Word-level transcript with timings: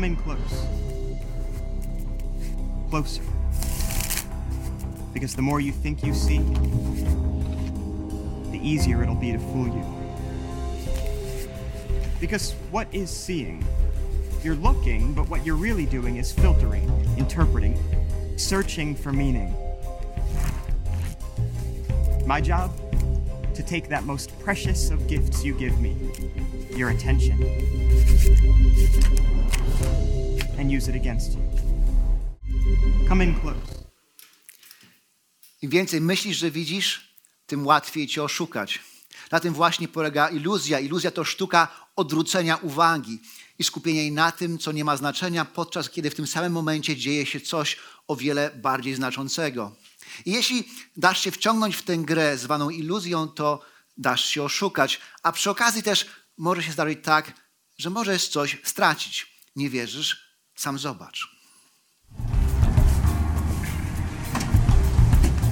Come 0.00 0.12
in 0.12 0.16
close. 0.16 0.66
Closer. 2.88 3.22
Because 5.12 5.34
the 5.34 5.42
more 5.42 5.60
you 5.60 5.72
think 5.72 6.02
you 6.02 6.14
see, 6.14 6.38
the 8.50 8.58
easier 8.62 9.02
it'll 9.02 9.14
be 9.14 9.32
to 9.32 9.38
fool 9.38 9.66
you. 9.66 9.84
Because 12.18 12.52
what 12.70 12.88
is 12.92 13.10
seeing? 13.10 13.62
You're 14.42 14.54
looking, 14.54 15.12
but 15.12 15.28
what 15.28 15.44
you're 15.44 15.54
really 15.54 15.84
doing 15.84 16.16
is 16.16 16.32
filtering, 16.32 16.90
interpreting, 17.18 17.78
searching 18.38 18.94
for 18.94 19.12
meaning. 19.12 19.54
My 22.24 22.40
job? 22.40 22.72
To 23.60 23.66
take 23.66 23.88
that 23.88 24.04
most 24.04 24.32
precious 24.44 24.90
of 24.90 25.06
gifts 25.06 25.44
you 25.44 25.54
give 25.54 25.80
me, 25.80 25.94
your 26.76 26.90
attention, 26.90 27.44
and 30.58 30.72
use 30.72 30.88
it 30.88 30.96
against 30.96 31.32
you. 31.32 31.42
Come 33.08 33.24
in 33.24 33.34
close. 33.34 33.84
Im 35.62 35.70
więcej 35.70 36.00
myślisz, 36.00 36.36
że 36.36 36.50
widzisz, 36.50 37.14
tym 37.46 37.66
łatwiej 37.66 38.06
cię 38.06 38.22
oszukać. 38.22 38.80
Na 39.30 39.40
tym 39.40 39.54
właśnie 39.54 39.88
polega 39.88 40.28
iluzja. 40.28 40.80
Iluzja 40.80 41.10
to 41.10 41.24
sztuka 41.24 41.68
odwrócenia 41.96 42.56
uwagi 42.56 43.20
i 43.58 43.64
skupienia 43.64 44.00
jej 44.00 44.12
na 44.12 44.32
tym, 44.32 44.58
co 44.58 44.72
nie 44.72 44.84
ma 44.84 44.96
znaczenia, 44.96 45.44
podczas 45.44 45.90
kiedy 45.90 46.10
w 46.10 46.14
tym 46.14 46.26
samym 46.26 46.52
momencie 46.52 46.96
dzieje 46.96 47.26
się 47.26 47.40
coś 47.40 47.76
o 48.08 48.16
wiele 48.16 48.50
bardziej 48.50 48.94
znaczącego. 48.94 49.72
I 50.26 50.32
jeśli 50.32 50.68
dasz 50.96 51.20
się 51.20 51.30
wciągnąć 51.30 51.76
w 51.76 51.82
tę 51.82 51.96
grę 51.96 52.38
zwaną 52.38 52.70
iluzją, 52.70 53.28
to 53.28 53.60
dasz 53.96 54.24
się 54.24 54.42
oszukać. 54.42 55.00
A 55.22 55.32
przy 55.32 55.50
okazji 55.50 55.82
też 55.82 56.06
może 56.38 56.62
się 56.62 56.72
zdarzyć 56.72 56.98
tak, 57.02 57.32
że 57.78 57.90
możesz 57.90 58.28
coś 58.28 58.58
stracić. 58.64 59.26
Nie 59.56 59.70
wierzysz? 59.70 60.36
Sam 60.56 60.78
zobacz. 60.78 61.28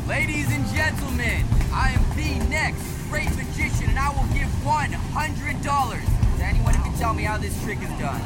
Ladies 0.09 0.47
and 0.47 0.73
gentlemen, 0.75 1.45
I 1.73 1.91
am 1.95 2.05
the 2.17 2.49
next 2.51 2.83
great 3.11 3.31
magician, 3.37 3.91
and 3.91 3.99
I 3.99 4.09
will 4.09 4.29
give 4.35 4.49
$100 4.65 6.19
to 6.39 6.45
anyone 6.45 6.75
who 6.75 6.83
can 6.83 6.99
tell 6.99 7.15
me 7.15 7.23
how 7.25 7.39
this 7.39 7.55
trick 7.65 7.79
is 7.83 7.91
done. 7.99 8.21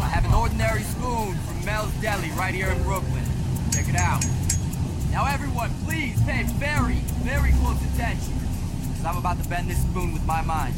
I 0.00 0.08
have 0.08 0.24
an 0.24 0.34
ordinary 0.34 0.82
spoon 0.82 1.34
from 1.46 1.64
Mel's 1.64 1.92
Deli 2.00 2.30
right 2.38 2.54
here 2.54 2.70
in 2.70 2.82
Brooklyn. 2.82 3.24
Check 3.72 3.88
it 3.88 3.96
out. 3.96 4.24
Now 5.10 5.24
everyone, 5.56 5.84
please 5.84 6.20
pay 6.22 6.42
very, 6.58 6.96
very 7.24 7.52
close 7.52 7.80
attention, 7.94 8.34
because 8.88 9.04
I'm 9.04 9.16
about 9.16 9.42
to 9.42 9.48
bend 9.48 9.70
this 9.70 9.80
spoon 9.80 10.12
with 10.12 10.26
my 10.26 10.42
mind. 10.42 10.74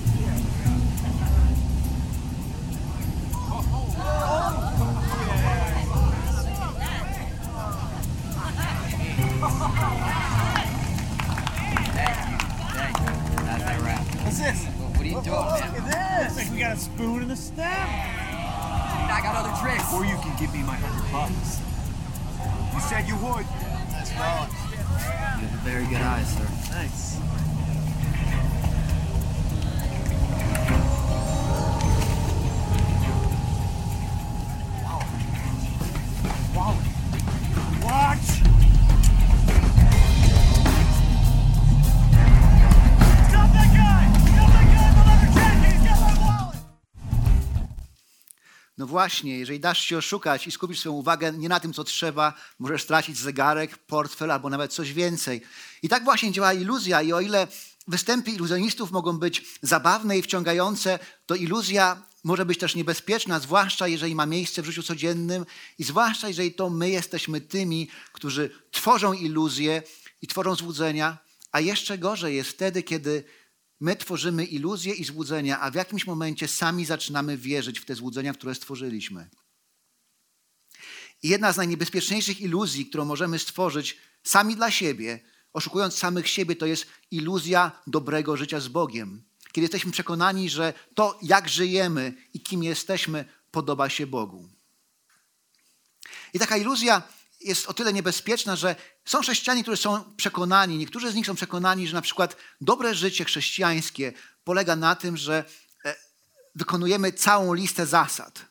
Thank 11.94 12.16
you, 12.30 12.38
thank 12.72 12.98
you. 13.00 13.06
That's 13.44 13.64
my 13.64 13.78
wrap. 13.84 14.04
What's 14.22 14.38
this? 14.38 14.64
What 14.64 15.00
are 15.00 15.04
you 15.04 15.10
doing, 15.10 15.24
man? 15.24 15.74
Look 15.74 15.82
at 15.82 16.28
this. 16.28 16.36
Like 16.36 16.50
we 16.52 16.58
got 16.60 16.76
a 16.76 16.78
spoon 16.78 17.22
and 17.22 17.32
a 17.32 17.36
stem. 17.36 17.66
I 17.66 19.20
got 19.22 19.34
other 19.34 19.54
tricks. 19.60 19.92
Or 19.92 20.04
you 20.04 20.16
can 20.22 20.36
give 20.38 20.52
me 20.54 20.62
my 20.62 20.76
hundred 20.76 21.10
bucks. 21.10 21.60
You 22.72 22.80
said 22.80 23.08
you 23.08 23.16
would. 23.16 23.46
That's 23.90 24.12
right. 24.12 24.67
You 24.98 25.46
have 25.46 25.60
very 25.60 25.86
good 25.86 26.00
eye, 26.00 26.22
sir. 26.24 26.44
Thanks. 26.72 27.37
Właśnie, 48.88 49.38
jeżeli 49.38 49.60
dasz 49.60 49.84
się 49.84 49.98
oszukać 49.98 50.46
i 50.46 50.50
skupisz 50.50 50.80
swoją 50.80 50.94
uwagę 50.94 51.32
nie 51.32 51.48
na 51.48 51.60
tym, 51.60 51.72
co 51.72 51.84
trzeba, 51.84 52.34
możesz 52.58 52.82
stracić 52.82 53.18
zegarek, 53.18 53.78
portfel 53.78 54.30
albo 54.30 54.50
nawet 54.50 54.72
coś 54.72 54.92
więcej. 54.92 55.42
I 55.82 55.88
tak 55.88 56.04
właśnie 56.04 56.32
działa 56.32 56.52
iluzja. 56.52 57.02
I 57.02 57.12
o 57.12 57.20
ile 57.20 57.46
występy 57.88 58.30
iluzjonistów 58.30 58.90
mogą 58.90 59.18
być 59.18 59.44
zabawne 59.62 60.18
i 60.18 60.22
wciągające, 60.22 60.98
to 61.26 61.34
iluzja 61.34 62.02
może 62.24 62.44
być 62.44 62.58
też 62.58 62.74
niebezpieczna, 62.74 63.40
zwłaszcza 63.40 63.88
jeżeli 63.88 64.14
ma 64.14 64.26
miejsce 64.26 64.62
w 64.62 64.66
życiu 64.66 64.82
codziennym 64.82 65.46
i 65.78 65.84
zwłaszcza 65.84 66.28
jeżeli 66.28 66.52
to 66.52 66.70
my 66.70 66.90
jesteśmy 66.90 67.40
tymi, 67.40 67.88
którzy 68.12 68.50
tworzą 68.70 69.12
iluzje 69.12 69.82
i 70.22 70.26
tworzą 70.26 70.54
złudzenia, 70.54 71.18
a 71.52 71.60
jeszcze 71.60 71.98
gorzej 71.98 72.36
jest 72.36 72.50
wtedy, 72.50 72.82
kiedy 72.82 73.24
My 73.80 73.96
tworzymy 73.96 74.44
iluzje 74.44 74.94
i 74.94 75.04
złudzenia, 75.04 75.60
a 75.60 75.70
w 75.70 75.74
jakimś 75.74 76.06
momencie 76.06 76.48
sami 76.48 76.84
zaczynamy 76.84 77.36
wierzyć 77.36 77.80
w 77.80 77.84
te 77.84 77.94
złudzenia, 77.94 78.34
które 78.34 78.54
stworzyliśmy. 78.54 79.28
I 81.22 81.28
jedna 81.28 81.52
z 81.52 81.56
najniebezpieczniejszych 81.56 82.40
iluzji, 82.40 82.86
którą 82.86 83.04
możemy 83.04 83.38
stworzyć 83.38 83.98
sami 84.22 84.56
dla 84.56 84.70
siebie, 84.70 85.20
oszukując 85.52 85.94
samych 85.94 86.28
siebie, 86.28 86.56
to 86.56 86.66
jest 86.66 86.86
iluzja 87.10 87.82
dobrego 87.86 88.36
życia 88.36 88.60
z 88.60 88.68
Bogiem. 88.68 89.22
Kiedy 89.52 89.64
jesteśmy 89.64 89.92
przekonani, 89.92 90.50
że 90.50 90.74
to, 90.94 91.18
jak 91.22 91.48
żyjemy 91.48 92.14
i 92.34 92.40
kim 92.40 92.62
jesteśmy, 92.62 93.24
podoba 93.50 93.88
się 93.88 94.06
Bogu. 94.06 94.48
I 96.34 96.38
taka 96.38 96.56
iluzja 96.56 97.02
jest 97.40 97.66
o 97.66 97.74
tyle 97.74 97.92
niebezpieczna, 97.92 98.56
że 98.56 98.76
są 99.04 99.20
chrześcijanie, 99.20 99.62
którzy 99.62 99.82
są 99.82 100.14
przekonani, 100.16 100.78
niektórzy 100.78 101.12
z 101.12 101.14
nich 101.14 101.26
są 101.26 101.34
przekonani, 101.34 101.88
że 101.88 101.94
na 101.94 102.02
przykład 102.02 102.36
dobre 102.60 102.94
życie 102.94 103.24
chrześcijańskie 103.24 104.12
polega 104.44 104.76
na 104.76 104.94
tym, 104.94 105.16
że 105.16 105.44
e, 105.84 105.94
wykonujemy 106.54 107.12
całą 107.12 107.54
listę 107.54 107.86
zasad. 107.86 108.44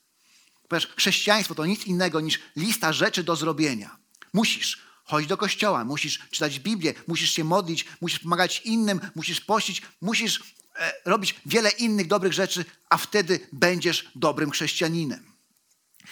Ponieważ 0.68 0.88
chrześcijaństwo 0.96 1.56
to 1.56 1.66
nic 1.66 1.86
innego 1.86 2.20
niż 2.20 2.40
lista 2.56 2.94
rzeczy 2.94 3.24
do 3.24 3.36
zrobienia. 3.36 3.98
Musisz 4.34 4.82
chodzić 5.04 5.30
do 5.30 5.38
kościoła, 5.38 5.86
musisz 5.86 6.20
czytać 6.32 6.60
Biblię, 6.60 6.94
musisz 7.08 7.32
się 7.32 7.44
modlić, 7.44 7.86
musisz 8.02 8.20
pomagać 8.20 8.62
innym, 8.66 9.00
musisz 9.16 9.42
pościć, 9.42 9.82
musisz 10.02 10.40
e, 10.76 10.94
robić 11.06 11.36
wiele 11.46 11.70
innych 11.70 12.08
dobrych 12.08 12.34
rzeczy, 12.34 12.66
a 12.90 12.98
wtedy 12.98 13.48
będziesz 13.54 14.12
dobrym 14.16 14.52
chrześcijaninem. 14.52 15.37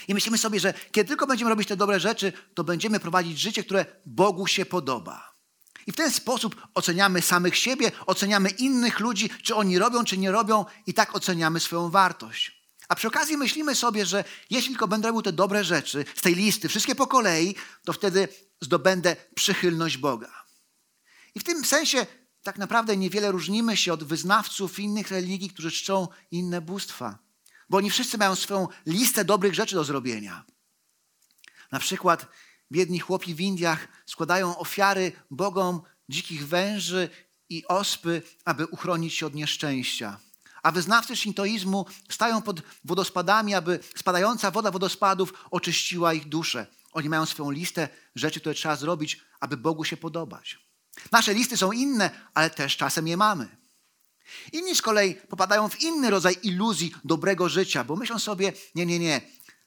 I 0.08 0.14
myślimy 0.14 0.38
sobie, 0.38 0.60
że 0.60 0.74
kiedy 0.92 1.08
tylko 1.08 1.28
będziemy 1.28 1.50
robić 1.50 1.68
te 1.68 1.78
dobre 1.78 2.00
rzeczy, 2.00 2.34
to 2.54 2.64
będziemy 2.64 3.00
prowadzić 3.00 3.40
życie, 3.40 3.64
które 3.64 3.86
Bogu 4.06 4.48
się 4.48 4.66
podoba. 4.66 5.36
I 5.88 5.92
w 5.92 5.96
ten 5.96 6.12
sposób 6.12 6.68
oceniamy 6.74 7.22
samych 7.22 7.58
siebie, 7.58 7.92
oceniamy 8.06 8.50
innych 8.50 9.00
ludzi, 9.00 9.30
czy 9.44 9.56
oni 9.56 9.80
robią, 9.80 10.04
czy 10.04 10.18
nie 10.18 10.32
robią, 10.32 10.66
i 10.88 10.94
tak 10.94 11.16
oceniamy 11.16 11.60
swoją 11.60 11.90
wartość. 11.90 12.66
A 12.88 12.96
przy 12.96 13.08
okazji 13.08 13.38
myślimy 13.38 13.76
sobie, 13.76 14.06
że 14.06 14.24
jeśli 14.50 14.70
tylko 14.70 14.88
będę 14.88 15.08
robił 15.08 15.22
te 15.22 15.34
dobre 15.34 15.64
rzeczy 15.64 16.06
z 16.16 16.22
tej 16.22 16.36
listy, 16.36 16.70
wszystkie 16.70 16.96
po 16.96 17.08
kolei, 17.08 17.56
to 17.86 17.94
wtedy 17.94 18.28
zdobędę 18.62 19.16
przychylność 19.36 19.98
Boga. 19.98 20.46
I 21.36 21.40
w 21.40 21.44
tym 21.44 21.66
sensie 21.66 22.06
tak 22.44 22.58
naprawdę 22.58 22.98
niewiele 22.98 23.32
różnimy 23.32 23.78
się 23.78 23.94
od 23.94 24.04
wyznawców 24.04 24.80
innych 24.80 25.12
religii, 25.12 25.50
którzy 25.50 25.72
czczą 25.72 26.08
inne 26.32 26.62
bóstwa 26.62 27.20
bo 27.70 27.78
oni 27.78 27.90
wszyscy 27.90 28.18
mają 28.18 28.36
swoją 28.36 28.68
listę 28.86 29.26
dobrych 29.26 29.56
rzeczy 29.56 29.76
do 29.76 29.84
zrobienia. 29.84 30.44
Na 31.72 31.80
przykład 31.80 32.28
biedni 32.72 33.00
chłopi 33.00 33.36
w 33.36 33.42
Indiach 33.42 33.88
składają 34.06 34.58
ofiary 34.58 35.12
bogom 35.32 35.82
dzikich 36.10 36.48
węży 36.48 37.10
i 37.50 37.68
ospy, 37.68 38.22
aby 38.46 38.66
uchronić 38.66 39.14
się 39.14 39.26
od 39.26 39.36
nieszczęścia. 39.36 40.20
A 40.64 40.72
wyznawcy 40.72 41.16
szintoizmu 41.16 41.86
stają 42.10 42.42
pod 42.42 42.62
wodospadami, 42.84 43.54
aby 43.54 43.80
spadająca 43.96 44.52
woda 44.52 44.72
wodospadów 44.72 45.34
oczyściła 45.52 46.14
ich 46.14 46.30
duszę. 46.30 46.68
Oni 46.92 47.10
mają 47.10 47.26
swoją 47.26 47.52
listę 47.52 47.90
rzeczy, 48.16 48.40
które 48.40 48.56
trzeba 48.56 48.76
zrobić, 48.76 49.22
aby 49.40 49.58
Bogu 49.58 49.84
się 49.84 49.98
podobać. 49.98 50.60
Nasze 51.12 51.34
listy 51.34 51.58
są 51.58 51.72
inne, 51.72 52.10
ale 52.34 52.50
też 52.50 52.78
czasem 52.78 53.08
je 53.08 53.18
mamy. 53.18 53.65
Inni 54.52 54.76
z 54.76 54.82
kolei 54.82 55.16
popadają 55.16 55.70
w 55.70 55.82
inny 55.82 56.10
rodzaj 56.10 56.38
iluzji 56.44 56.96
dobrego 57.04 57.50
życia, 57.50 57.84
bo 57.84 57.96
myślą 57.96 58.20
sobie, 58.20 58.54
nie, 58.76 58.86
nie, 58.86 59.00
nie, 59.00 59.22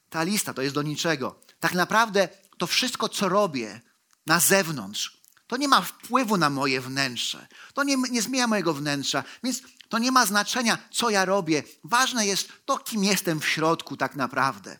ta 0.09 0.23
lista 0.23 0.53
to 0.53 0.61
jest 0.61 0.75
do 0.75 0.81
niczego. 0.81 1.39
Tak 1.59 1.73
naprawdę 1.73 2.29
to 2.57 2.67
wszystko, 2.67 3.09
co 3.09 3.29
robię 3.29 3.81
na 4.25 4.39
zewnątrz, 4.39 5.19
to 5.47 5.57
nie 5.57 5.67
ma 5.67 5.81
wpływu 5.81 6.37
na 6.37 6.49
moje 6.49 6.81
wnętrze. 6.81 7.47
To 7.73 7.83
nie, 7.83 7.97
nie 8.11 8.21
zmienia 8.21 8.47
mojego 8.47 8.73
wnętrza, 8.73 9.23
więc 9.43 9.61
to 9.89 9.97
nie 9.97 10.11
ma 10.11 10.25
znaczenia, 10.25 10.77
co 10.91 11.09
ja 11.09 11.25
robię. 11.25 11.63
Ważne 11.83 12.25
jest 12.25 12.49
to, 12.65 12.77
kim 12.77 13.03
jestem 13.03 13.39
w 13.39 13.47
środku 13.47 13.97
tak 13.97 14.15
naprawdę. 14.15 14.79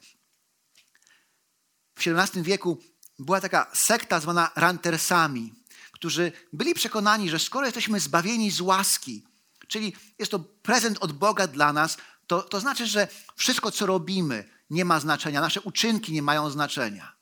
W 1.95 2.07
XVII 2.07 2.43
wieku 2.43 2.77
była 3.19 3.41
taka 3.41 3.71
sekta 3.73 4.19
zwana 4.19 4.51
rantersami, 4.55 5.53
którzy 5.91 6.31
byli 6.53 6.73
przekonani, 6.73 7.29
że 7.29 7.39
skoro 7.39 7.65
jesteśmy 7.65 7.99
zbawieni 7.99 8.51
z 8.51 8.61
łaski, 8.61 9.23
czyli 9.69 9.93
jest 10.19 10.31
to 10.31 10.39
prezent 10.39 10.97
od 11.01 11.11
Boga 11.11 11.47
dla 11.47 11.73
nas, 11.73 11.97
to, 12.27 12.41
to 12.41 12.59
znaczy, 12.59 12.87
że 12.87 13.07
wszystko, 13.35 13.71
co 13.71 13.85
robimy, 13.85 14.49
nie 14.69 14.85
ma 14.85 14.99
znaczenia, 14.99 15.41
nasze 15.41 15.61
uczynki 15.61 16.13
nie 16.13 16.21
mają 16.21 16.49
znaczenia. 16.49 17.15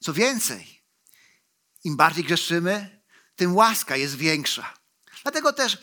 Co 0.00 0.12
więcej, 0.12 0.82
im 1.84 1.96
bardziej 1.96 2.24
grzeszymy, 2.24 3.02
tym 3.36 3.56
łaska 3.56 3.96
jest 3.96 4.16
większa. 4.16 4.74
Dlatego 5.22 5.52
też 5.52 5.78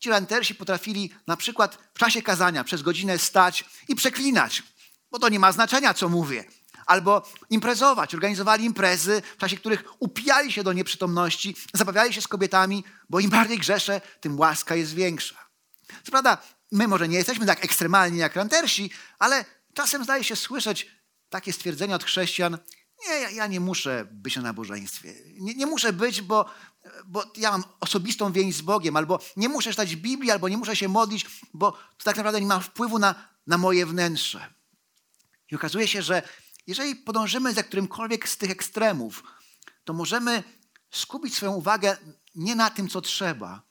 ci 0.00 0.10
rantersi 0.10 0.54
potrafili 0.54 1.14
na 1.26 1.36
przykład 1.36 1.78
w 1.94 1.98
czasie 1.98 2.22
kazania 2.22 2.64
przez 2.64 2.82
godzinę 2.82 3.18
stać 3.18 3.64
i 3.88 3.94
przeklinać, 3.94 4.62
bo 5.10 5.18
to 5.18 5.28
nie 5.28 5.38
ma 5.38 5.52
znaczenia, 5.52 5.94
co 5.94 6.08
mówię. 6.08 6.44
Albo 6.86 7.28
imprezować. 7.50 8.14
Organizowali 8.14 8.64
imprezy, 8.64 9.22
w 9.36 9.40
czasie 9.40 9.56
których 9.56 9.84
upijali 9.98 10.52
się 10.52 10.62
do 10.62 10.72
nieprzytomności, 10.72 11.56
zabawiali 11.74 12.14
się 12.14 12.20
z 12.20 12.28
kobietami, 12.28 12.84
bo 13.10 13.20
im 13.20 13.30
bardziej 13.30 13.58
grzeszę, 13.58 14.00
tym 14.20 14.38
łaska 14.38 14.74
jest 14.74 14.94
większa. 14.94 15.41
Co 16.04 16.10
prawda, 16.10 16.38
my 16.72 16.88
może 16.88 17.08
nie 17.08 17.16
jesteśmy 17.16 17.46
tak 17.46 17.64
ekstremalni 17.64 18.18
jak 18.18 18.36
rantersi, 18.36 18.90
ale 19.18 19.44
czasem 19.74 20.04
zdaje 20.04 20.24
się 20.24 20.36
słyszeć 20.36 20.86
takie 21.28 21.52
stwierdzenia 21.52 21.94
od 21.96 22.04
chrześcijan, 22.04 22.58
nie, 23.08 23.14
ja, 23.14 23.30
ja 23.30 23.46
nie 23.46 23.60
muszę 23.60 24.06
być 24.10 24.36
na 24.36 24.42
nabożeństwie. 24.42 25.14
Nie, 25.34 25.54
nie 25.54 25.66
muszę 25.66 25.92
być, 25.92 26.22
bo, 26.22 26.50
bo 27.06 27.24
ja 27.36 27.50
mam 27.50 27.64
osobistą 27.80 28.32
więź 28.32 28.54
z 28.54 28.62
Bogiem, 28.62 28.96
albo 28.96 29.18
nie 29.36 29.48
muszę 29.48 29.70
czytać 29.70 29.96
Biblii, 29.96 30.30
albo 30.30 30.48
nie 30.48 30.56
muszę 30.56 30.76
się 30.76 30.88
modlić, 30.88 31.26
bo 31.54 31.72
to 31.72 32.04
tak 32.04 32.16
naprawdę 32.16 32.40
nie 32.40 32.46
ma 32.46 32.60
wpływu 32.60 32.98
na, 32.98 33.14
na 33.46 33.58
moje 33.58 33.86
wnętrze. 33.86 34.54
I 35.50 35.54
okazuje 35.54 35.88
się, 35.88 36.02
że 36.02 36.22
jeżeli 36.66 36.96
podążymy 36.96 37.52
za 37.52 37.62
którymkolwiek 37.62 38.28
z 38.28 38.36
tych 38.36 38.50
ekstremów, 38.50 39.22
to 39.84 39.92
możemy 39.92 40.42
skupić 40.90 41.34
swoją 41.34 41.52
uwagę 41.52 41.96
nie 42.34 42.54
na 42.54 42.70
tym, 42.70 42.88
co 42.88 43.00
trzeba 43.00 43.62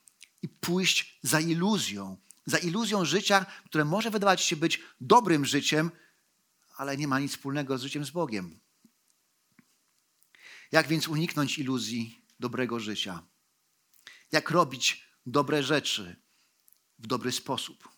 i 0.42 0.48
pójść 0.48 1.18
za 1.22 1.40
iluzją, 1.40 2.16
za 2.46 2.58
iluzją 2.58 3.04
życia, 3.04 3.46
które 3.64 3.84
może 3.84 4.10
wydawać 4.10 4.40
się 4.40 4.56
być 4.56 4.80
dobrym 5.00 5.44
życiem, 5.44 5.90
ale 6.76 6.96
nie 6.96 7.08
ma 7.08 7.20
nic 7.20 7.32
wspólnego 7.32 7.78
z 7.78 7.82
życiem 7.82 8.04
z 8.04 8.10
Bogiem. 8.10 8.60
Jak 10.72 10.88
więc 10.88 11.08
uniknąć 11.08 11.58
iluzji 11.58 12.24
dobrego 12.40 12.80
życia? 12.80 13.22
Jak 14.32 14.50
robić 14.50 15.06
dobre 15.26 15.62
rzeczy 15.62 16.16
w 16.98 17.06
dobry 17.06 17.32
sposób? 17.32 17.88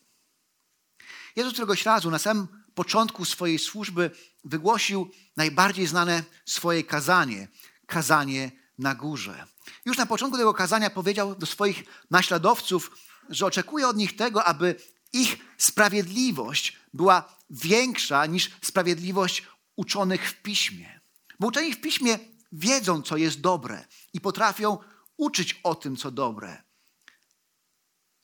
Jezus 1.37 1.53
któregoś 1.53 1.85
razu 1.85 2.11
na 2.11 2.19
samym 2.19 2.65
początku 2.75 3.25
swojej 3.25 3.59
służby 3.59 4.11
wygłosił 4.45 5.11
najbardziej 5.37 5.87
znane 5.87 6.25
swoje 6.45 6.85
kazanie 6.85 7.49
kazanie 7.87 8.53
na 8.79 8.95
górze. 8.95 9.47
Już 9.85 9.99
na 9.99 10.07
początku 10.07 10.39
tego 10.39 10.55
kazania 10.55 10.91
powiedział 10.91 11.35
do 11.35 11.47
swoich 11.47 11.85
naśladowców, 12.11 12.91
że 13.29 13.47
oczekuje 13.47 13.89
od 13.89 13.97
nich 13.97 14.17
tego, 14.17 14.45
aby 14.45 14.75
ich 15.13 15.37
sprawiedliwość 15.59 16.79
była 16.95 17.37
większa 17.51 18.27
niż 18.27 18.51
sprawiedliwość 18.63 19.43
uczonych 19.77 20.31
w 20.31 20.43
piśmie. 20.43 21.01
Bo 21.41 21.47
uczeni 21.47 21.73
w 21.73 21.81
piśmie 21.81 22.19
wiedzą, 22.53 23.03
co 23.03 23.17
jest 23.17 23.41
dobre 23.41 23.85
i 24.13 24.21
potrafią 24.21 24.79
uczyć 25.17 25.61
o 25.63 25.75
tym, 25.75 25.97
co 25.97 26.11
dobre. 26.11 26.63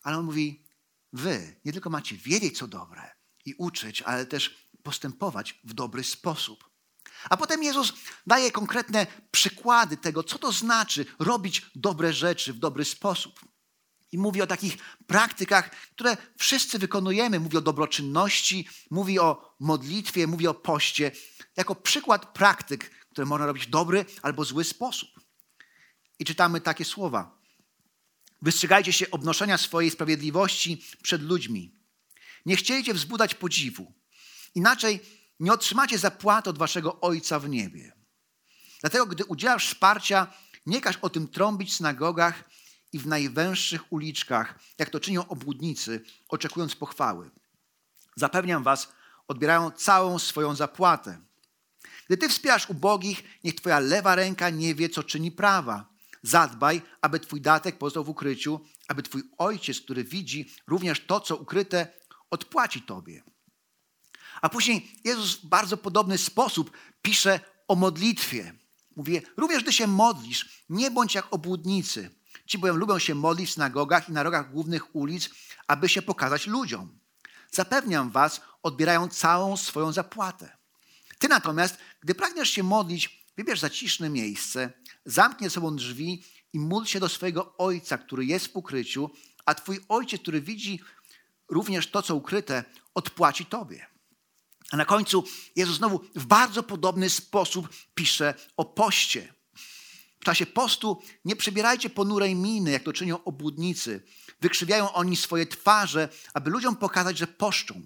Ale 0.03 0.19
on 0.19 0.25
mówi: 0.25 0.65
Wy 1.13 1.61
nie 1.65 1.73
tylko 1.73 1.91
macie 1.91 2.17
wiedzieć, 2.17 2.59
co 2.59 2.69
dobre 2.69 3.11
i 3.45 3.55
uczyć, 3.55 4.03
ale 4.03 4.27
też 4.27 4.69
postępować 4.83 5.61
w 5.65 5.75
dobry 5.75 6.05
sposób. 6.05 6.70
A 7.31 7.37
potem 7.37 7.63
Jezus 7.63 7.93
daje 8.27 8.51
konkretne 8.51 9.07
przykłady 9.31 9.97
tego, 9.97 10.23
co 10.23 10.39
to 10.39 10.53
znaczy 10.53 11.07
robić 11.19 11.63
dobre 11.75 12.13
rzeczy 12.13 12.53
w 12.53 12.59
dobry 12.59 12.85
sposób. 12.85 13.41
I 14.13 14.19
mówi 14.19 14.43
o 14.43 14.47
takich 14.47 14.77
praktykach, 15.07 15.71
które 15.71 16.17
wszyscy 16.39 16.79
wykonujemy. 16.79 17.41
Mówi 17.41 17.57
o 17.57 17.61
dobroczynności, 17.61 18.69
mówi 18.91 19.19
o 19.19 19.55
modlitwie, 19.61 20.27
mówi 20.27 20.47
o 20.47 20.55
poście, 20.55 21.13
jako 21.57 21.75
przykład 21.75 22.33
praktyk, 22.33 22.91
które 23.11 23.27
można 23.27 23.47
robić 23.47 23.67
w 23.67 23.71
dobry 23.71 24.05
albo 24.23 24.45
zły 24.45 24.65
sposób. 24.65 25.09
I 26.19 26.25
czytamy 26.25 26.61
takie 26.61 26.85
słowa. 26.85 27.41
Wystrzegajcie 28.43 28.93
się 28.93 29.11
obnoszenia 29.11 29.59
swojej 29.59 29.91
sprawiedliwości 29.91 30.85
przed 31.03 31.23
ludźmi. 31.23 31.75
Nie 32.47 32.57
chciejcie 32.57 32.95
wzbudzać 32.95 33.35
podziwu. 33.35 33.95
Inaczej 34.55 35.01
nie 35.41 35.53
otrzymacie 35.53 35.99
zapłaty 35.99 36.51
od 36.51 36.59
waszego 36.59 37.01
Ojca 37.01 37.39
w 37.39 37.49
niebie. 37.49 37.93
Dlatego, 38.81 39.07
gdy 39.07 39.25
udzielasz 39.25 39.69
wsparcia, 39.69 40.27
nie 40.67 40.81
każ 40.81 40.97
o 40.97 41.11
tym 41.11 41.29
trąbić 41.29 41.71
w 41.71 41.77
synagogach 41.77 42.45
i 42.93 42.99
w 42.99 43.07
najwęższych 43.07 43.93
uliczkach, 43.93 44.59
jak 44.79 44.91
to 44.91 45.01
czynią 45.01 45.29
obłudnicy, 45.29 46.05
oczekując 46.29 46.77
pochwały. 46.77 47.31
Zapewniam 48.17 48.63
was, 48.63 48.93
odbierają 49.29 49.71
całą 49.71 50.19
swoją 50.19 50.55
zapłatę. 50.55 51.21
Gdy 52.07 52.17
ty 52.17 52.29
wspierasz 52.29 52.71
ubogich, 52.71 53.23
niech 53.45 53.55
twoja 53.55 53.79
lewa 53.79 54.15
ręka 54.15 54.51
nie 54.51 54.75
wie, 54.75 54.89
co 54.89 55.03
czyni 55.03 55.33
prawa. 55.33 55.87
Zadbaj, 56.23 56.83
aby 57.01 57.21
twój 57.21 57.41
datek 57.41 57.79
pozostał 57.79 58.05
w 58.05 58.09
ukryciu, 58.09 58.61
aby 58.89 59.03
twój 59.03 59.23
ojciec, 59.39 59.81
który 59.81 60.05
widzi 60.05 60.55
również 60.67 61.07
to, 61.07 61.21
co 61.21 61.37
ukryte, 61.37 61.93
odpłaci 62.31 62.83
tobie. 62.83 63.23
A 64.43 64.49
później 64.49 65.01
Jezus 65.05 65.37
w 65.37 65.47
bardzo 65.47 65.77
podobny 65.77 66.19
sposób 66.19 66.71
pisze 67.03 67.41
o 67.69 67.75
modlitwie. 67.75 68.55
Mówi, 68.97 69.21
również 69.37 69.63
gdy 69.63 69.73
się 69.73 69.87
modlisz, 69.87 70.65
nie 70.69 70.91
bądź 70.91 71.15
jak 71.15 71.33
obłudnicy. 71.33 72.11
Ci 72.47 72.59
bowiem 72.59 72.77
lubią 72.77 72.99
się 72.99 73.15
modlić 73.15 73.51
w 73.51 73.53
synagogach 73.53 74.09
i 74.09 74.13
na 74.13 74.23
rogach 74.23 74.53
głównych 74.53 74.97
ulic, 74.97 75.31
aby 75.67 75.89
się 75.89 76.03
pokazać 76.03 76.47
ludziom. 76.47 76.99
Zapewniam 77.51 78.11
was, 78.11 78.41
odbierają 78.63 79.09
całą 79.09 79.57
swoją 79.57 79.93
zapłatę. 79.93 80.57
Ty 81.19 81.29
natomiast, 81.29 81.77
gdy 82.01 82.15
pragniesz 82.15 82.51
się 82.51 82.63
modlić, 82.63 83.27
wybierz 83.37 83.61
zaciszne 83.61 84.11
miejsce, 84.11 84.73
zamknij 85.05 85.51
sobą 85.51 85.77
drzwi 85.77 86.25
i 86.53 86.59
módl 86.59 86.87
się 86.87 87.01
do 87.01 87.09
swojego 87.09 87.57
Ojca, 87.59 87.99
który 87.99 88.25
jest 88.25 88.47
w 88.47 88.57
ukryciu, 88.57 89.11
a 89.47 89.55
Twój 89.55 89.81
Ojciec, 89.89 90.23
który 90.23 90.41
widzi 90.41 90.81
również 91.49 91.91
to, 91.91 92.03
co 92.03 92.17
ukryte, 92.17 92.65
odpłaci 92.95 93.47
Tobie. 93.47 93.87
A 94.71 94.77
na 94.77 94.85
końcu 94.85 95.25
Jezus 95.57 95.77
znowu 95.77 96.01
w 96.15 96.27
bardzo 96.27 96.63
podobny 96.63 97.11
sposób 97.11 97.69
pisze 97.95 98.35
o 98.57 98.65
poście. 98.65 99.35
W 100.21 100.25
czasie 100.25 100.47
postu 100.47 101.03
nie 101.25 101.37
przybierajcie 101.37 101.91
ponurej 101.91 102.35
miny, 102.35 102.71
jak 102.71 102.83
to 102.83 102.93
czynią 102.93 103.25
obłudnicy. 103.25 104.03
Wykrzywiają 104.41 104.93
oni 104.93 105.17
swoje 105.17 105.47
twarze, 105.47 106.09
aby 106.35 106.51
ludziom 106.51 106.77
pokazać, 106.77 107.19
że 107.19 107.27
poszczą. 107.27 107.83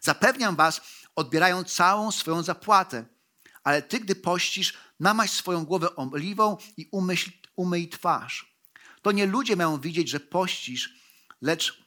Zapewniam 0.00 0.56
was, 0.56 0.80
odbierają 1.16 1.64
całą 1.64 2.12
swoją 2.12 2.42
zapłatę. 2.42 3.04
Ale 3.64 3.82
ty, 3.82 4.00
gdy 4.00 4.14
pościsz, 4.14 4.74
namaś 5.00 5.30
swoją 5.30 5.64
głowę 5.64 5.96
oliwą 5.96 6.56
i 6.76 6.88
umyśl, 6.92 7.30
umyj 7.56 7.88
twarz. 7.88 8.56
To 9.02 9.12
nie 9.12 9.26
ludzie 9.26 9.56
mają 9.56 9.80
widzieć, 9.80 10.08
że 10.08 10.20
pościsz, 10.20 10.94
lecz 11.40 11.84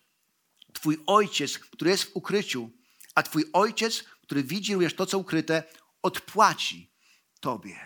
twój 0.73 1.03
ojciec, 1.05 1.59
który 1.59 1.91
jest 1.91 2.03
w 2.03 2.15
ukryciu, 2.15 2.69
a 3.15 3.23
twój 3.23 3.45
ojciec, 3.53 4.03
który 4.29 4.43
widzi 4.43 4.73
również 4.73 4.93
to, 4.93 5.05
co 5.05 5.17
ukryte, 5.17 5.63
odpłaci 6.01 6.91
tobie. 7.39 7.79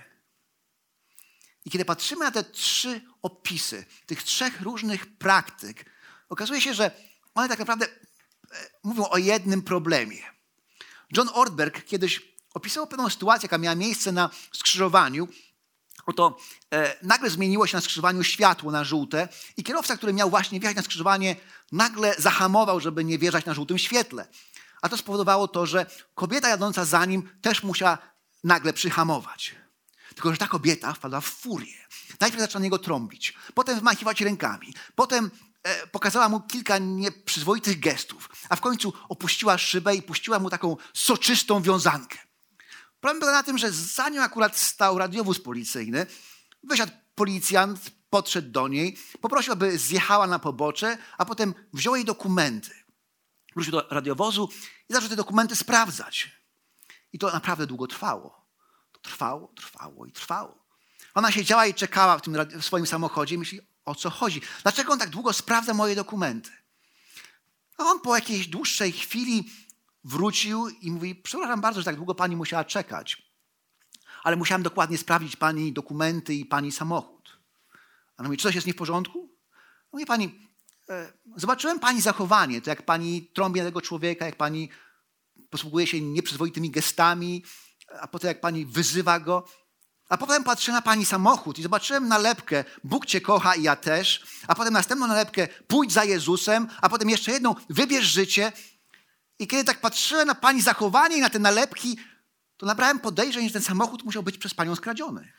I 1.65 1.71
kiedy 1.71 1.85
patrzymy 1.85 2.25
na 2.25 2.31
te 2.31 2.43
trzy 2.43 3.01
opisy, 3.21 3.85
tych 4.05 4.23
trzech 4.23 4.61
różnych 4.61 5.17
praktyk, 5.17 5.85
okazuje 6.29 6.61
się, 6.61 6.73
że 6.73 6.91
one 7.35 7.49
tak 7.49 7.59
naprawdę 7.59 7.85
e, 7.85 8.69
mówią 8.83 9.09
o 9.09 9.17
jednym 9.17 9.61
problemie. 9.61 10.23
John 11.17 11.29
Ortberg 11.33 11.85
kiedyś 11.85 12.21
opisał 12.53 12.87
pewną 12.87 13.09
sytuację, 13.09 13.45
jaka 13.45 13.57
miała 13.57 13.75
miejsce 13.75 14.11
na 14.11 14.29
skrzyżowaniu. 14.53 15.27
Oto 16.05 16.37
e, 16.73 16.97
nagle 17.01 17.29
zmieniło 17.29 17.67
się 17.67 17.77
na 17.77 17.81
skrzyżowaniu 17.81 18.23
światło 18.23 18.71
na 18.71 18.83
żółte 18.83 19.27
i 19.57 19.63
kierowca, 19.63 19.97
który 19.97 20.13
miał 20.13 20.29
właśnie 20.29 20.59
wjechać 20.59 20.77
na 20.77 20.83
skrzyżowanie, 20.83 21.35
nagle 21.71 22.15
zahamował, 22.17 22.79
żeby 22.79 23.03
nie 23.03 23.17
wjeżdżać 23.17 23.45
na 23.45 23.53
żółtym 23.53 23.77
świetle. 23.77 24.27
A 24.83 24.89
to 24.89 24.97
spowodowało 24.97 25.47
to, 25.47 25.65
że 25.65 25.85
kobieta 26.15 26.49
jadąca 26.49 26.85
za 26.85 27.05
nim 27.05 27.29
też 27.41 27.63
musiała 27.63 27.97
nagle 28.43 28.73
przyhamować. 28.73 29.55
Tylko, 30.15 30.31
że 30.31 30.37
ta 30.37 30.47
kobieta 30.47 30.93
wpadła 30.93 31.21
w 31.21 31.25
furię. 31.25 31.77
Najpierw 32.19 32.41
zaczęła 32.41 32.63
niego 32.63 32.79
trąbić, 32.79 33.33
potem 33.53 33.79
wmachiwać 33.79 34.21
rękami, 34.21 34.73
potem 34.95 35.31
e, 35.63 35.87
pokazała 35.87 36.29
mu 36.29 36.41
kilka 36.41 36.77
nieprzyzwoitych 36.77 37.79
gestów, 37.79 38.29
a 38.49 38.55
w 38.55 38.61
końcu 38.61 38.93
opuściła 39.09 39.57
szybę 39.57 39.95
i 39.95 40.01
puściła 40.01 40.39
mu 40.39 40.49
taką 40.49 40.77
soczystą 40.93 41.61
wiązankę. 41.61 42.17
Problem 42.99 43.19
był 43.19 43.31
na 43.31 43.43
tym, 43.43 43.57
że 43.57 43.71
za 43.71 44.09
nią 44.09 44.21
akurat 44.21 44.57
stał 44.57 44.97
radiowóz 44.97 45.39
policyjny. 45.39 46.05
Wysiadł 46.63 46.91
policjant, 47.15 47.79
podszedł 48.09 48.51
do 48.51 48.67
niej, 48.67 48.97
poprosił, 49.21 49.53
aby 49.53 49.77
zjechała 49.77 50.27
na 50.27 50.39
pobocze, 50.39 50.97
a 51.17 51.25
potem 51.25 51.53
wziął 51.73 51.95
jej 51.95 52.05
dokumenty. 52.05 52.82
Wrócił 53.55 53.71
do 53.71 53.87
radiowozu 53.89 54.49
i 54.89 54.93
zaczął 54.93 55.09
te 55.09 55.15
dokumenty 55.15 55.55
sprawdzać. 55.55 56.31
I 57.13 57.19
to 57.19 57.31
naprawdę 57.31 57.67
długo 57.67 57.87
trwało. 57.87 58.45
To 58.91 58.99
trwało, 58.99 59.47
trwało 59.55 60.05
i 60.05 60.11
trwało. 60.11 60.63
Ona 61.13 61.31
siedziała 61.31 61.65
i 61.65 61.73
czekała 61.73 62.17
w, 62.17 62.21
tym, 62.21 62.35
w 62.61 62.65
swoim 62.65 62.87
samochodzie 62.87 63.35
i 63.35 63.37
myśli, 63.37 63.61
o 63.85 63.95
co 63.95 64.09
chodzi? 64.09 64.41
Dlaczego 64.63 64.93
on 64.93 64.99
tak 64.99 65.09
długo 65.09 65.33
sprawdza 65.33 65.73
moje 65.73 65.95
dokumenty? 65.95 66.51
A 67.77 67.83
on 67.83 67.99
po 67.99 68.15
jakiejś 68.15 68.47
dłuższej 68.47 68.91
chwili 68.91 69.49
wrócił 70.03 70.69
i 70.69 70.91
mówi, 70.91 71.15
przepraszam 71.15 71.61
bardzo, 71.61 71.81
że 71.81 71.85
tak 71.85 71.95
długo 71.95 72.15
pani 72.15 72.35
musiała 72.35 72.63
czekać, 72.63 73.33
ale 74.23 74.35
musiałem 74.35 74.63
dokładnie 74.63 74.97
sprawdzić 74.97 75.35
pani 75.35 75.73
dokumenty 75.73 76.33
i 76.33 76.45
pani 76.45 76.71
samochód. 76.71 77.37
A 78.17 78.23
mówi, 78.23 78.37
czy 78.37 78.43
coś 78.43 78.55
jest 78.55 78.67
nie 78.67 78.73
w 78.73 78.75
porządku? 78.77 79.29
Mówi 79.91 80.05
pani, 80.05 80.47
zobaczyłem 81.35 81.79
pani 81.79 82.01
zachowanie, 82.01 82.61
to 82.61 82.69
jak 82.69 82.85
pani 82.85 83.29
trąbi 83.33 83.59
na 83.59 83.65
tego 83.65 83.81
człowieka, 83.81 84.25
jak 84.25 84.35
pani 84.35 84.69
posługuje 85.49 85.87
się 85.87 86.01
nieprzyzwoitymi 86.01 86.71
gestami, 86.71 87.43
a 87.99 88.07
potem 88.07 88.27
jak 88.27 88.41
pani 88.41 88.65
wyzywa 88.65 89.19
go. 89.19 89.47
A 90.09 90.17
potem 90.17 90.43
patrzę 90.43 90.71
na 90.71 90.81
pani 90.81 91.05
samochód 91.05 91.59
i 91.59 91.63
zobaczyłem 91.63 92.07
nalepkę 92.07 92.63
Bóg 92.83 93.05
cię 93.05 93.21
kocha 93.21 93.55
i 93.55 93.63
ja 93.63 93.75
też, 93.75 94.23
a 94.47 94.55
potem 94.55 94.73
następną 94.73 95.07
nalepkę 95.07 95.47
pójdź 95.67 95.91
za 95.91 96.03
Jezusem, 96.03 96.67
a 96.81 96.89
potem 96.89 97.09
jeszcze 97.09 97.31
jedną 97.31 97.55
wybierz 97.69 98.05
życie. 98.05 98.51
I 99.39 99.47
kiedy 99.47 99.63
tak 99.63 99.81
patrzyłem 99.81 100.27
na 100.27 100.35
pani 100.35 100.61
zachowanie 100.61 101.17
i 101.17 101.21
na 101.21 101.29
te 101.29 101.39
nalepki, 101.39 101.97
to 102.57 102.65
nabrałem 102.65 102.99
podejrzeń, 102.99 103.47
że 103.47 103.53
ten 103.53 103.61
samochód 103.61 104.03
musiał 104.03 104.23
być 104.23 104.37
przez 104.37 104.53
panią 104.53 104.75
skradziony. 104.75 105.33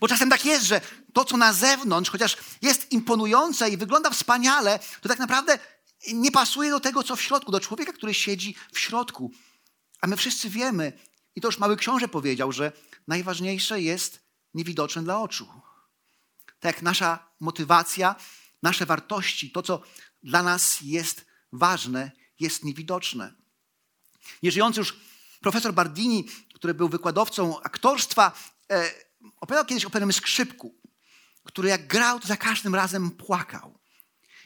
Bo 0.00 0.08
czasem 0.08 0.30
tak 0.30 0.44
jest, 0.44 0.66
że 0.66 0.80
to, 1.12 1.24
co 1.24 1.36
na 1.36 1.52
zewnątrz, 1.52 2.10
chociaż 2.10 2.36
jest 2.62 2.92
imponujące 2.92 3.70
i 3.70 3.76
wygląda 3.76 4.10
wspaniale, 4.10 4.78
to 5.00 5.08
tak 5.08 5.18
naprawdę 5.18 5.58
nie 6.12 6.32
pasuje 6.32 6.70
do 6.70 6.80
tego, 6.80 7.02
co 7.02 7.16
w 7.16 7.22
środku, 7.22 7.52
do 7.52 7.60
człowieka, 7.60 7.92
który 7.92 8.14
siedzi 8.14 8.54
w 8.72 8.78
środku. 8.78 9.30
A 10.00 10.06
my 10.06 10.16
wszyscy 10.16 10.50
wiemy, 10.50 10.92
i 11.36 11.40
to 11.40 11.48
już 11.48 11.58
mały 11.58 11.76
książę 11.76 12.08
powiedział, 12.08 12.52
że 12.52 12.72
najważniejsze 13.08 13.80
jest 13.80 14.20
niewidoczne 14.54 15.02
dla 15.02 15.20
oczu. 15.20 15.48
Tak 16.60 16.74
jak 16.74 16.82
nasza 16.82 17.28
motywacja, 17.40 18.16
nasze 18.62 18.86
wartości, 18.86 19.50
to, 19.50 19.62
co 19.62 19.82
dla 20.22 20.42
nas 20.42 20.80
jest 20.80 21.24
ważne, 21.52 22.10
jest 22.40 22.64
niewidoczne. 22.64 23.34
Nieżyjący 24.42 24.80
już 24.80 24.96
profesor 25.40 25.74
Bardini, 25.74 26.28
który 26.54 26.74
był 26.74 26.88
wykładowcą 26.88 27.62
aktorstwa, 27.62 28.32
e, 28.70 28.90
opowiadał 29.40 29.66
kiedyś 29.66 29.84
o 29.84 29.90
pewnym 29.90 30.12
skrzypku, 30.12 30.74
który 31.44 31.68
jak 31.68 31.86
grał, 31.86 32.20
to 32.20 32.28
za 32.28 32.36
każdym 32.36 32.74
razem 32.74 33.10
płakał. 33.10 33.78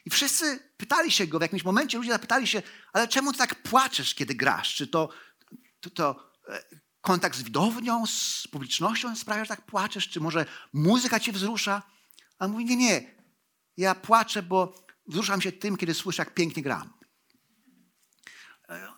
I 0.04 0.10
wszyscy 0.10 0.58
pytali 0.76 1.10
się 1.10 1.26
go, 1.26 1.38
w 1.38 1.42
jakimś 1.42 1.64
momencie 1.64 1.98
ludzie 1.98 2.12
zapytali 2.12 2.46
się, 2.46 2.62
ale 2.92 3.08
czemu 3.08 3.32
ty 3.32 3.38
tak 3.38 3.62
płaczesz, 3.62 4.14
kiedy 4.14 4.34
grasz? 4.34 4.74
Czy 4.74 4.86
to, 4.86 5.08
to, 5.80 5.90
to 5.90 6.32
e, 6.48 6.62
kontakt 7.00 7.38
z 7.38 7.42
widownią, 7.42 8.06
z 8.06 8.48
publicznością 8.48 9.16
sprawia, 9.16 9.44
że 9.44 9.48
tak 9.48 9.66
płaczesz? 9.66 10.08
Czy 10.08 10.20
może 10.20 10.46
muzyka 10.72 11.20
cię 11.20 11.32
wzrusza? 11.32 11.82
A 12.38 12.44
on 12.44 12.50
mówi, 12.50 12.64
nie, 12.64 12.76
nie, 12.76 13.14
ja 13.76 13.94
płaczę, 13.94 14.42
bo 14.42 14.86
wzruszam 15.06 15.40
się 15.42 15.52
tym, 15.52 15.76
kiedy 15.76 15.94
słyszę, 15.94 16.22
jak 16.22 16.34
pięknie 16.34 16.62
gram. 16.62 16.95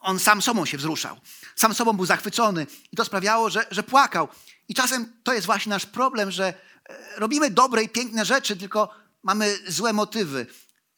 On 0.00 0.18
sam 0.18 0.42
sobą 0.42 0.66
się 0.66 0.76
wzruszał. 0.76 1.20
Sam 1.56 1.74
sobą 1.74 1.92
był 1.92 2.06
zachwycony 2.06 2.66
i 2.92 2.96
to 2.96 3.04
sprawiało, 3.04 3.50
że, 3.50 3.66
że 3.70 3.82
płakał. 3.82 4.28
I 4.68 4.74
czasem 4.74 5.12
to 5.22 5.32
jest 5.32 5.46
właśnie 5.46 5.70
nasz 5.70 5.86
problem, 5.86 6.30
że 6.30 6.46
e, 6.46 6.54
robimy 7.16 7.50
dobre 7.50 7.82
i 7.82 7.88
piękne 7.88 8.24
rzeczy, 8.24 8.56
tylko 8.56 8.94
mamy 9.22 9.58
złe 9.68 9.92
motywy, 9.92 10.46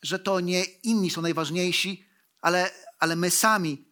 że 0.02 0.18
to 0.18 0.40
nie 0.40 0.64
inni 0.64 1.10
są 1.10 1.22
najważniejsi, 1.22 2.06
ale, 2.40 2.70
ale 2.98 3.16
my 3.16 3.30
sami. 3.30 3.84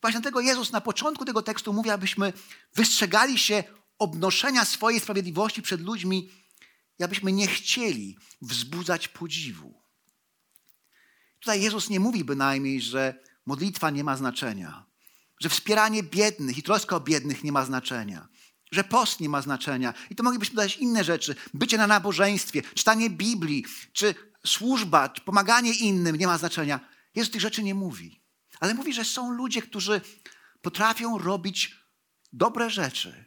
Właśnie 0.00 0.20
dlatego 0.20 0.40
Jezus 0.40 0.72
na 0.72 0.80
początku 0.80 1.24
tego 1.24 1.42
tekstu 1.42 1.72
mówi, 1.72 1.90
abyśmy 1.90 2.32
wystrzegali 2.74 3.38
się 3.38 3.64
obnoszenia 3.98 4.64
swojej 4.64 5.00
sprawiedliwości 5.00 5.62
przed 5.62 5.80
ludźmi 5.80 6.30
abyśmy 7.04 7.32
nie 7.32 7.46
chcieli 7.46 8.16
wzbudzać 8.42 9.08
podziwu. 9.08 9.82
Tutaj 11.40 11.62
Jezus 11.62 11.90
nie 11.90 12.00
mówi 12.00 12.24
bynajmniej, 12.24 12.80
że 12.80 13.22
modlitwa 13.48 13.90
nie 13.90 14.04
ma 14.04 14.16
znaczenia, 14.16 14.86
że 15.40 15.48
wspieranie 15.48 16.02
biednych 16.02 16.58
i 16.58 16.62
troska 16.62 16.96
o 16.96 17.00
biednych 17.00 17.44
nie 17.44 17.52
ma 17.52 17.64
znaczenia, 17.64 18.28
że 18.72 18.84
post 18.84 19.20
nie 19.20 19.28
ma 19.28 19.42
znaczenia. 19.42 19.94
I 20.10 20.14
to 20.14 20.22
moglibyśmy 20.22 20.56
dodać 20.56 20.76
inne 20.76 21.04
rzeczy. 21.04 21.34
Bycie 21.54 21.78
na 21.78 21.86
nabożeństwie, 21.86 22.62
czytanie 22.62 23.10
Biblii, 23.10 23.64
czy 23.92 24.14
służba, 24.46 25.08
czy 25.08 25.20
pomaganie 25.20 25.74
innym 25.74 26.16
nie 26.16 26.26
ma 26.26 26.38
znaczenia. 26.38 26.80
Jezus 27.14 27.32
tych 27.32 27.40
rzeczy 27.40 27.62
nie 27.62 27.74
mówi. 27.74 28.22
Ale 28.60 28.74
mówi, 28.74 28.92
że 28.92 29.04
są 29.04 29.30
ludzie, 29.30 29.62
którzy 29.62 30.00
potrafią 30.62 31.18
robić 31.18 31.76
dobre 32.32 32.70
rzeczy. 32.70 33.24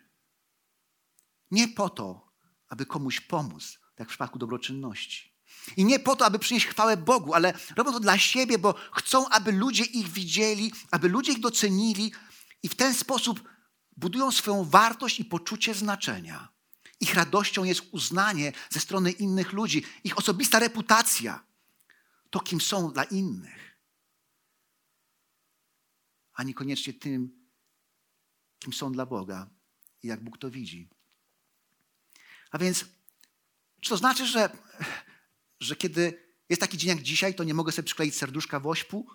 Nie 1.51 1.68
po 1.68 1.90
to, 1.90 2.32
aby 2.68 2.86
komuś 2.86 3.20
pomóc, 3.20 3.80
jak 4.00 4.08
w 4.08 4.12
przypadku 4.12 4.40
dobroczynności. 4.40 5.30
I 5.77 5.86
nie 5.86 6.00
po 6.00 6.15
to, 6.15 6.25
aby 6.25 6.39
przynieść 6.39 6.67
chwałę 6.67 6.98
Bogu, 6.98 7.34
ale 7.34 7.53
robią 7.75 7.91
to 7.91 8.00
dla 8.00 8.17
siebie, 8.17 8.58
bo 8.58 8.75
chcą, 8.93 9.29
aby 9.29 9.51
ludzie 9.51 9.84
ich 9.84 10.08
widzieli, 10.08 10.72
aby 10.91 11.10
ludzie 11.10 11.31
ich 11.31 11.39
docenili 11.39 12.13
i 12.63 12.70
w 12.70 12.75
ten 12.75 12.93
sposób 12.93 13.50
budują 13.98 14.31
swoją 14.31 14.63
wartość 14.63 15.20
i 15.20 15.25
poczucie 15.25 15.74
znaczenia. 15.74 16.50
Ich 17.00 17.13
radością 17.13 17.63
jest 17.63 17.81
uznanie 17.91 18.51
ze 18.70 18.79
strony 18.79 19.12
innych 19.12 19.53
ludzi, 19.53 19.84
ich 20.03 20.17
osobista 20.17 20.60
reputacja, 20.60 21.43
to 22.29 22.39
kim 22.39 22.62
są 22.62 22.91
dla 22.91 23.03
innych, 23.03 23.77
a 26.34 26.43
niekoniecznie 26.43 26.93
tym, 26.93 27.46
kim 28.60 28.74
są 28.74 28.91
dla 28.91 29.05
Boga 29.05 29.50
i 30.03 30.08
jak 30.08 30.24
Bóg 30.24 30.38
to 30.38 30.51
widzi. 30.51 30.89
A 32.51 32.58
więc, 32.58 32.86
czy 33.81 33.89
to 33.89 33.98
znaczy, 33.98 34.27
że, 34.27 34.50
że 35.62 35.75
kiedy 35.75 36.13
jest 36.50 36.62
taki 36.62 36.77
dzień 36.77 36.89
jak 36.89 37.01
dzisiaj, 37.01 37.36
to 37.36 37.44
nie 37.44 37.53
mogę 37.53 37.72
sobie 37.72 37.86
przykleić 37.86 38.15
serduszka 38.15 38.60
w 38.60 38.68
ośpu? 38.68 39.08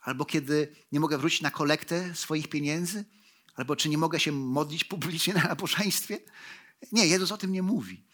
Albo 0.00 0.24
kiedy 0.24 0.76
nie 0.92 1.00
mogę 1.00 1.18
wrócić 1.18 1.40
na 1.40 1.50
kolektę 1.50 2.14
swoich 2.14 2.48
pieniędzy? 2.48 3.04
Albo 3.54 3.76
czy 3.76 3.88
nie 3.88 3.98
mogę 3.98 4.20
się 4.20 4.32
modlić 4.32 4.84
publicznie 4.84 5.34
na 5.34 5.42
nabożeństwie? 5.42 6.18
Nie, 6.92 7.06
Jezus 7.06 7.32
o 7.32 7.38
tym 7.38 7.52
nie 7.52 7.62
mówi. 7.62 8.04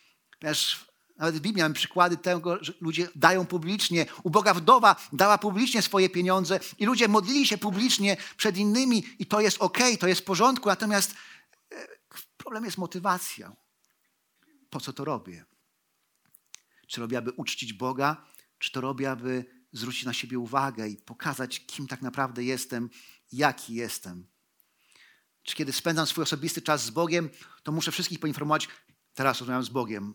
Ponieważ 0.40 0.86
nawet 1.16 1.36
w 1.36 1.40
Biblii 1.40 1.62
mamy 1.62 1.74
przykłady 1.74 2.16
tego, 2.16 2.64
że 2.64 2.72
ludzie 2.80 3.08
dają 3.14 3.46
publicznie. 3.46 4.06
Uboga 4.22 4.54
wdowa 4.54 4.96
dała 5.12 5.38
publicznie 5.38 5.82
swoje 5.82 6.10
pieniądze 6.10 6.60
i 6.78 6.86
ludzie 6.86 7.08
modlili 7.08 7.46
się 7.46 7.58
publicznie 7.58 8.16
przed 8.36 8.56
innymi 8.56 9.04
i 9.18 9.26
to 9.26 9.40
jest 9.40 9.56
ok, 9.60 9.78
to 10.00 10.08
jest 10.08 10.20
w 10.20 10.24
porządku. 10.24 10.68
Natomiast 10.68 11.14
e, 11.72 11.86
problem 12.36 12.64
jest 12.64 12.78
motywacja. 12.78 13.52
Po 14.70 14.80
co 14.80 14.92
to 14.92 15.04
robię? 15.04 15.44
Czy 16.86 17.00
robię, 17.00 17.18
aby 17.18 17.32
uczcić 17.32 17.72
Boga, 17.72 18.26
czy 18.58 18.72
to 18.72 18.80
robię, 18.80 19.10
aby 19.10 19.44
zwrócić 19.72 20.04
na 20.04 20.12
siebie 20.12 20.38
uwagę 20.38 20.88
i 20.88 20.96
pokazać, 20.96 21.66
kim 21.66 21.86
tak 21.86 22.02
naprawdę 22.02 22.44
jestem, 22.44 22.90
jaki 23.32 23.74
jestem? 23.74 24.26
Czy 25.42 25.56
kiedy 25.56 25.72
spędzam 25.72 26.06
swój 26.06 26.22
osobisty 26.22 26.62
czas 26.62 26.84
z 26.84 26.90
Bogiem, 26.90 27.30
to 27.62 27.72
muszę 27.72 27.92
wszystkich 27.92 28.20
poinformować, 28.20 28.68
teraz 29.14 29.38
rozmawiam 29.38 29.64
z 29.64 29.68
Bogiem, 29.68 30.14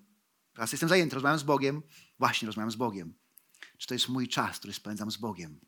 teraz 0.54 0.72
jestem 0.72 0.90
zajęty, 0.90 1.16
rozmawiam 1.16 1.40
z 1.40 1.44
Bogiem, 1.44 1.82
właśnie 2.20 2.46
rozmawiam 2.46 2.72
z 2.72 2.76
Bogiem. 2.76 3.14
Czy 3.78 3.88
to 3.88 3.94
jest 3.94 4.10
mój 4.10 4.28
czas, 4.28 4.60
który 4.60 4.74
spędzam 4.74 5.12
z 5.12 5.18
Bogiem? 5.18 5.60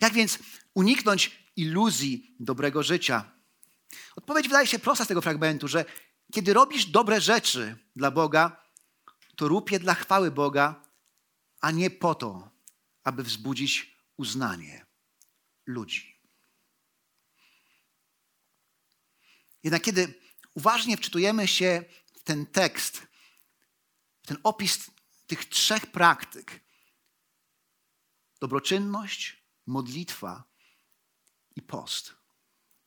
Jak 0.00 0.12
więc 0.12 0.38
uniknąć 0.74 1.50
iluzji 1.56 2.36
dobrego 2.40 2.82
życia? 2.82 3.32
Odpowiedź 4.16 4.48
wydaje 4.48 4.66
się 4.66 4.78
prosta 4.78 5.04
z 5.04 5.08
tego 5.08 5.22
fragmentu, 5.22 5.68
że 5.68 5.84
kiedy 6.32 6.52
robisz 6.52 6.86
dobre 6.86 7.20
rzeczy 7.20 7.76
dla 7.96 8.10
Boga, 8.10 8.65
to 9.36 9.48
rób 9.48 9.70
je 9.70 9.78
dla 9.78 9.94
chwały 9.94 10.30
Boga, 10.30 10.84
a 11.60 11.70
nie 11.70 11.90
po 11.90 12.14
to, 12.14 12.50
aby 13.04 13.22
wzbudzić 13.22 13.96
uznanie 14.16 14.86
ludzi. 15.66 16.20
Jednak 19.62 19.82
kiedy 19.82 20.14
uważnie 20.54 20.96
wczytujemy 20.96 21.48
się 21.48 21.84
w 22.14 22.22
ten 22.22 22.46
tekst, 22.46 23.06
w 24.22 24.26
ten 24.26 24.36
opis 24.42 24.90
tych 25.26 25.44
trzech 25.44 25.86
praktyk 25.86 26.60
dobroczynność, 28.40 29.46
modlitwa 29.66 30.44
i 31.56 31.62
post 31.62 32.16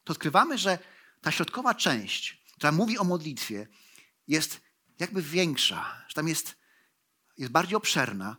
to 0.09 0.11
odkrywamy, 0.13 0.57
że 0.57 0.79
ta 1.21 1.31
środkowa 1.31 1.75
część, 1.75 2.43
która 2.53 2.71
mówi 2.71 2.97
o 2.97 3.03
modlitwie, 3.03 3.67
jest 4.27 4.61
jakby 4.99 5.21
większa, 5.21 6.03
że 6.07 6.13
tam 6.13 6.27
jest 6.27 6.59
jest 7.39 7.51
bardziej 7.51 7.75
obszerna. 7.75 8.37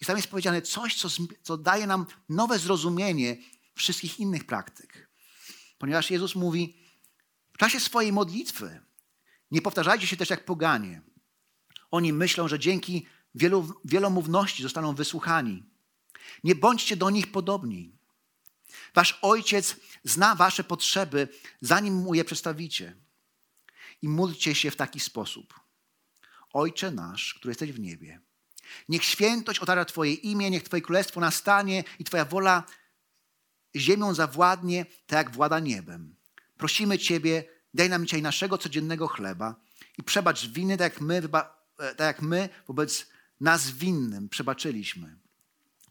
I 0.00 0.04
tam 0.04 0.16
jest 0.16 0.28
powiedziane 0.28 0.62
coś, 0.62 0.94
co, 0.94 1.08
co 1.42 1.56
daje 1.56 1.86
nam 1.86 2.06
nowe 2.28 2.58
zrozumienie 2.58 3.36
wszystkich 3.74 4.20
innych 4.20 4.44
praktyk. 4.44 5.10
Ponieważ 5.78 6.10
Jezus 6.10 6.34
mówi, 6.34 6.76
w 7.52 7.58
czasie 7.58 7.80
swojej 7.80 8.12
modlitwy 8.12 8.80
nie 9.50 9.62
powtarzajcie 9.62 10.06
się 10.06 10.16
też 10.16 10.30
jak 10.30 10.44
poganie. 10.44 11.02
Oni 11.90 12.12
myślą, 12.12 12.48
że 12.48 12.58
dzięki 12.58 13.06
wielu, 13.34 13.80
wielomówności 13.84 14.62
zostaną 14.62 14.94
wysłuchani. 14.94 15.64
Nie 16.44 16.54
bądźcie 16.54 16.96
do 16.96 17.10
nich 17.10 17.32
podobni. 17.32 17.92
Wasz 18.94 19.18
ojciec 19.22 19.76
zna 20.04 20.34
wasze 20.34 20.64
potrzeby, 20.64 21.28
zanim 21.60 21.94
mu 21.94 22.14
je 22.14 22.24
przedstawicie. 22.24 22.96
I 24.02 24.08
módlcie 24.08 24.54
się 24.54 24.70
w 24.70 24.76
taki 24.76 25.00
sposób. 25.00 25.60
Ojcze 26.52 26.90
nasz, 26.90 27.34
który 27.34 27.50
jesteś 27.50 27.72
w 27.72 27.80
niebie, 27.80 28.20
niech 28.88 29.04
świętość 29.04 29.58
otacza 29.58 29.84
Twoje 29.84 30.14
imię, 30.14 30.50
niech 30.50 30.62
Twoje 30.62 30.82
królestwo 30.82 31.20
nastanie 31.20 31.84
i 31.98 32.04
Twoja 32.04 32.24
wola 32.24 32.64
ziemią 33.76 34.14
zawładnie, 34.14 34.86
tak 35.06 35.26
jak 35.26 35.30
włada 35.36 35.60
niebem. 35.60 36.16
Prosimy 36.56 36.98
Ciebie, 36.98 37.44
daj 37.74 37.88
nam 37.88 38.04
dzisiaj 38.04 38.22
naszego 38.22 38.58
codziennego 38.58 39.08
chleba 39.08 39.54
i 39.98 40.02
przebacz 40.02 40.46
winy, 40.46 40.76
tak 40.76 40.92
jak 40.92 41.00
my, 41.00 41.16
e, 41.78 41.94
tak 41.94 42.06
jak 42.06 42.22
my 42.22 42.48
wobec 42.66 43.06
nas 43.40 43.70
winnym 43.70 44.28
przebaczyliśmy. 44.28 45.16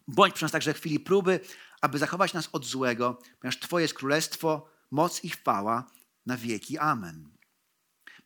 Bądź 0.08 0.34
przy 0.34 0.44
nas 0.44 0.52
także 0.52 0.74
w 0.74 0.78
chwili 0.78 1.00
próby, 1.00 1.40
aby 1.80 1.98
zachować 1.98 2.32
nas 2.32 2.48
od 2.52 2.66
złego, 2.66 3.18
ponieważ 3.40 3.60
Twoje 3.60 3.82
jest 3.82 3.94
królestwo, 3.94 4.68
moc 4.90 5.24
i 5.24 5.30
chwała 5.30 5.90
na 6.26 6.36
wieki. 6.36 6.78
Amen. 6.78 7.35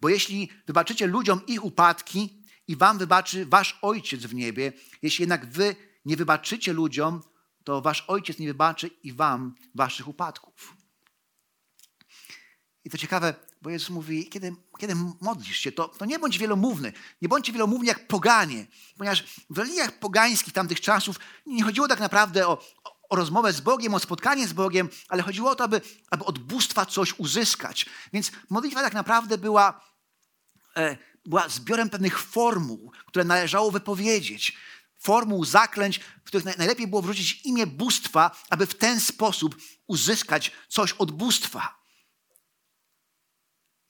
Bo 0.00 0.08
jeśli 0.08 0.50
wybaczycie 0.66 1.06
ludziom 1.06 1.46
ich 1.46 1.64
upadki 1.64 2.44
i 2.66 2.76
wam 2.76 2.98
wybaczy 2.98 3.46
wasz 3.46 3.78
Ojciec 3.82 4.20
w 4.20 4.34
niebie, 4.34 4.72
jeśli 5.02 5.22
jednak 5.22 5.46
wy 5.46 5.76
nie 6.04 6.16
wybaczycie 6.16 6.72
ludziom, 6.72 7.22
to 7.64 7.80
wasz 7.80 8.04
Ojciec 8.08 8.38
nie 8.38 8.46
wybaczy 8.46 8.90
i 9.02 9.12
wam 9.12 9.54
waszych 9.74 10.08
upadków. 10.08 10.76
I 12.84 12.90
to 12.90 12.98
ciekawe, 12.98 13.34
bo 13.62 13.70
Jezus 13.70 13.90
mówi, 13.90 14.28
kiedy, 14.28 14.54
kiedy 14.78 14.94
modlisz 15.20 15.56
się, 15.56 15.72
to, 15.72 15.88
to 15.88 16.04
nie 16.04 16.18
bądź 16.18 16.38
wielomówny. 16.38 16.92
Nie 17.22 17.28
bądźcie 17.28 17.52
wielomówni 17.52 17.88
jak 17.88 18.06
poganie. 18.06 18.66
Ponieważ 18.98 19.24
w 19.50 19.58
religiach 19.58 19.98
pogańskich 19.98 20.52
tamtych 20.52 20.80
czasów 20.80 21.16
nie 21.46 21.62
chodziło 21.62 21.88
tak 21.88 22.00
naprawdę 22.00 22.48
o, 22.48 22.62
o, 23.10 23.16
rozmowę 23.16 23.52
z 23.52 23.60
Bogiem, 23.60 23.94
o 23.94 23.98
spotkanie 23.98 24.48
z 24.48 24.52
Bogiem, 24.52 24.88
ale 25.08 25.22
chodziło 25.22 25.50
o 25.50 25.54
to, 25.54 25.64
aby, 25.64 25.80
aby 26.10 26.24
od 26.24 26.38
bóstwa 26.38 26.86
coś 26.86 27.18
uzyskać. 27.18 27.86
Więc 28.12 28.32
modlitwa 28.50 28.82
tak 28.82 28.94
naprawdę 28.94 29.38
była, 29.38 29.89
była 31.26 31.48
zbiorem 31.48 31.90
pewnych 31.90 32.18
formuł, 32.18 32.92
które 33.06 33.24
należało 33.24 33.70
wypowiedzieć. 33.70 34.56
Formuł, 34.98 35.44
zaklęć, 35.44 35.98
w 35.98 36.22
których 36.24 36.46
naj- 36.46 36.58
najlepiej 36.58 36.86
było 36.86 37.02
wrzucić 37.02 37.40
imię 37.44 37.66
bóstwa, 37.66 38.36
aby 38.50 38.66
w 38.66 38.74
ten 38.74 39.00
sposób 39.00 39.56
uzyskać 39.86 40.52
coś 40.68 40.92
od 40.92 41.10
bóstwa. 41.10 41.80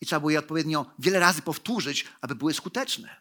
I 0.01 0.07
trzeba 0.07 0.21
było 0.21 0.31
je 0.31 0.39
odpowiednio 0.39 0.95
wiele 0.99 1.19
razy 1.19 1.43
powtórzyć, 1.43 2.07
aby 2.21 2.35
były 2.35 2.55
skuteczne. 2.55 3.21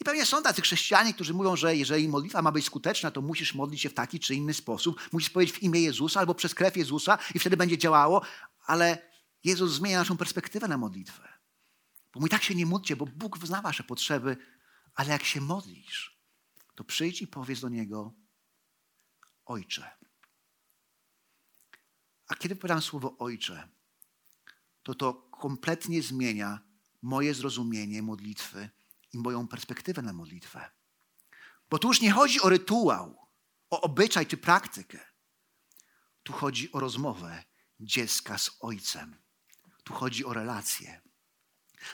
I 0.00 0.04
pewnie 0.04 0.26
są 0.26 0.42
tacy 0.42 0.62
chrześcijanie, 0.62 1.14
którzy 1.14 1.34
mówią, 1.34 1.56
że 1.56 1.76
jeżeli 1.76 2.08
modlitwa 2.08 2.42
ma 2.42 2.52
być 2.52 2.64
skuteczna, 2.64 3.10
to 3.10 3.22
musisz 3.22 3.54
modlić 3.54 3.80
się 3.80 3.88
w 3.90 3.94
taki 3.94 4.20
czy 4.20 4.34
inny 4.34 4.54
sposób. 4.54 5.08
Musisz 5.12 5.30
powiedzieć 5.30 5.56
w 5.56 5.62
imię 5.62 5.80
Jezusa 5.80 6.20
albo 6.20 6.34
przez 6.34 6.54
krew 6.54 6.76
Jezusa 6.76 7.18
i 7.34 7.38
wtedy 7.38 7.56
będzie 7.56 7.78
działało. 7.78 8.22
Ale 8.66 9.10
Jezus 9.44 9.72
zmienia 9.72 9.98
naszą 9.98 10.16
perspektywę 10.16 10.68
na 10.68 10.76
modlitwę. 10.78 11.33
Bo 12.14 12.20
mówi, 12.20 12.30
tak 12.30 12.42
się 12.42 12.54
nie 12.54 12.66
módlcie, 12.66 12.96
bo 12.96 13.06
Bóg 13.06 13.46
zna 13.46 13.62
wasze 13.62 13.84
potrzeby, 13.84 14.36
ale 14.94 15.08
jak 15.08 15.24
się 15.24 15.40
modlisz, 15.40 16.20
to 16.74 16.84
przyjdź 16.84 17.22
i 17.22 17.26
powiedz 17.26 17.60
do 17.60 17.68
Niego, 17.68 18.14
Ojcze. 19.44 19.90
A 22.28 22.34
kiedy 22.34 22.54
wypowiadam 22.54 22.82
słowo 22.82 23.18
Ojcze, 23.18 23.68
to 24.82 24.94
to 24.94 25.14
kompletnie 25.14 26.02
zmienia 26.02 26.60
moje 27.02 27.34
zrozumienie 27.34 28.02
modlitwy 28.02 28.70
i 29.12 29.18
moją 29.18 29.48
perspektywę 29.48 30.02
na 30.02 30.12
modlitwę. 30.12 30.70
Bo 31.70 31.78
tu 31.78 31.88
już 31.88 32.00
nie 32.00 32.12
chodzi 32.12 32.40
o 32.40 32.48
rytuał, 32.48 33.28
o 33.70 33.80
obyczaj 33.80 34.26
czy 34.26 34.36
praktykę. 34.36 35.00
Tu 36.22 36.32
chodzi 36.32 36.72
o 36.72 36.80
rozmowę 36.80 37.44
dziecka 37.80 38.38
z 38.38 38.50
ojcem. 38.60 39.16
Tu 39.84 39.94
chodzi 39.94 40.24
o 40.24 40.32
relację. 40.32 41.03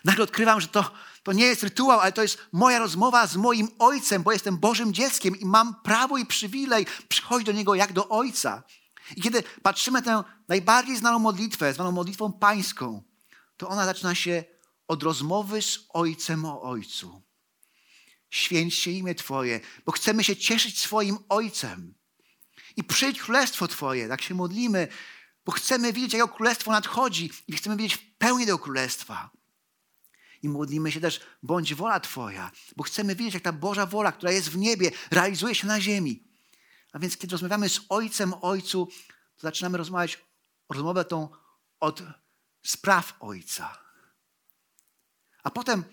Nagle 0.04 0.24
odkrywam, 0.24 0.60
że 0.60 0.68
to, 0.68 0.90
to 1.22 1.32
nie 1.32 1.44
jest 1.44 1.62
rytuał, 1.62 2.00
ale 2.00 2.12
to 2.12 2.22
jest 2.22 2.38
moja 2.52 2.78
rozmowa 2.78 3.26
z 3.26 3.36
moim 3.36 3.68
ojcem, 3.78 4.22
bo 4.22 4.32
jestem 4.32 4.58
Bożym 4.58 4.94
dzieckiem 4.94 5.36
i 5.36 5.44
mam 5.44 5.74
prawo 5.82 6.18
i 6.18 6.26
przywilej 6.26 6.86
przychodzić 7.08 7.46
do 7.46 7.52
niego 7.52 7.74
jak 7.74 7.92
do 7.92 8.08
ojca. 8.08 8.62
I 9.16 9.22
kiedy 9.22 9.42
patrzymy 9.62 10.02
tę 10.02 10.24
najbardziej 10.48 10.96
znaną 10.96 11.18
modlitwę, 11.18 11.74
zwaną 11.74 11.92
modlitwą 11.92 12.32
pańską, 12.32 13.02
to 13.56 13.68
ona 13.68 13.84
zaczyna 13.84 14.14
się 14.14 14.44
od 14.88 15.02
rozmowy 15.02 15.62
z 15.62 15.78
ojcem 15.88 16.44
o 16.44 16.62
ojcu. 16.62 17.22
Święć 18.30 18.74
się 18.74 18.90
imię 18.90 19.14
Twoje, 19.14 19.60
bo 19.84 19.92
chcemy 19.92 20.24
się 20.24 20.36
cieszyć 20.36 20.80
swoim 20.80 21.18
ojcem. 21.28 21.94
I 22.76 22.84
przyjdź 22.84 23.20
królestwo 23.20 23.68
Twoje, 23.68 24.08
tak 24.08 24.22
się 24.22 24.34
modlimy, 24.34 24.88
bo 25.44 25.52
chcemy 25.52 25.92
widzieć, 25.92 26.12
jak 26.12 26.34
królestwo 26.34 26.70
nadchodzi 26.70 27.30
i 27.48 27.52
chcemy 27.52 27.76
widzieć 27.76 27.94
w 27.94 28.16
pełni 28.18 28.46
tego 28.46 28.58
królestwa. 28.58 29.30
I 30.42 30.48
modlimy 30.48 30.92
się 30.92 31.00
też, 31.00 31.20
bądź 31.42 31.74
wola 31.74 32.00
Twoja, 32.00 32.50
bo 32.76 32.82
chcemy 32.82 33.14
wiedzieć, 33.14 33.34
jak 33.34 33.42
ta 33.42 33.52
Boża 33.52 33.86
wola, 33.86 34.12
która 34.12 34.32
jest 34.32 34.50
w 34.50 34.56
niebie, 34.56 34.90
realizuje 35.10 35.54
się 35.54 35.66
na 35.66 35.80
ziemi. 35.80 36.22
A 36.92 36.98
więc, 36.98 37.16
kiedy 37.16 37.32
rozmawiamy 37.32 37.68
z 37.68 37.80
Ojcem 37.88 38.34
Ojcu, 38.40 38.88
to 39.36 39.42
zaczynamy 39.42 39.78
rozmawiać 39.78 40.18
rozmowę 40.68 41.04
tą 41.04 41.28
od 41.80 42.02
spraw 42.62 43.16
Ojca. 43.20 43.78
A 45.42 45.50
potem 45.50 45.84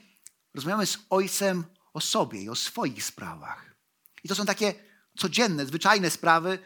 rozmawiamy 0.54 0.86
z 0.86 0.98
Ojcem 1.10 1.64
o 1.94 2.02
sobie 2.02 2.42
i 2.42 2.50
o 2.50 2.56
swoich 2.56 3.04
sprawach. 3.04 3.76
I 4.24 4.28
to 4.28 4.36
są 4.36 4.46
takie 4.46 4.74
codzienne, 5.18 5.66
zwyczajne 5.66 6.10
sprawy. 6.10 6.60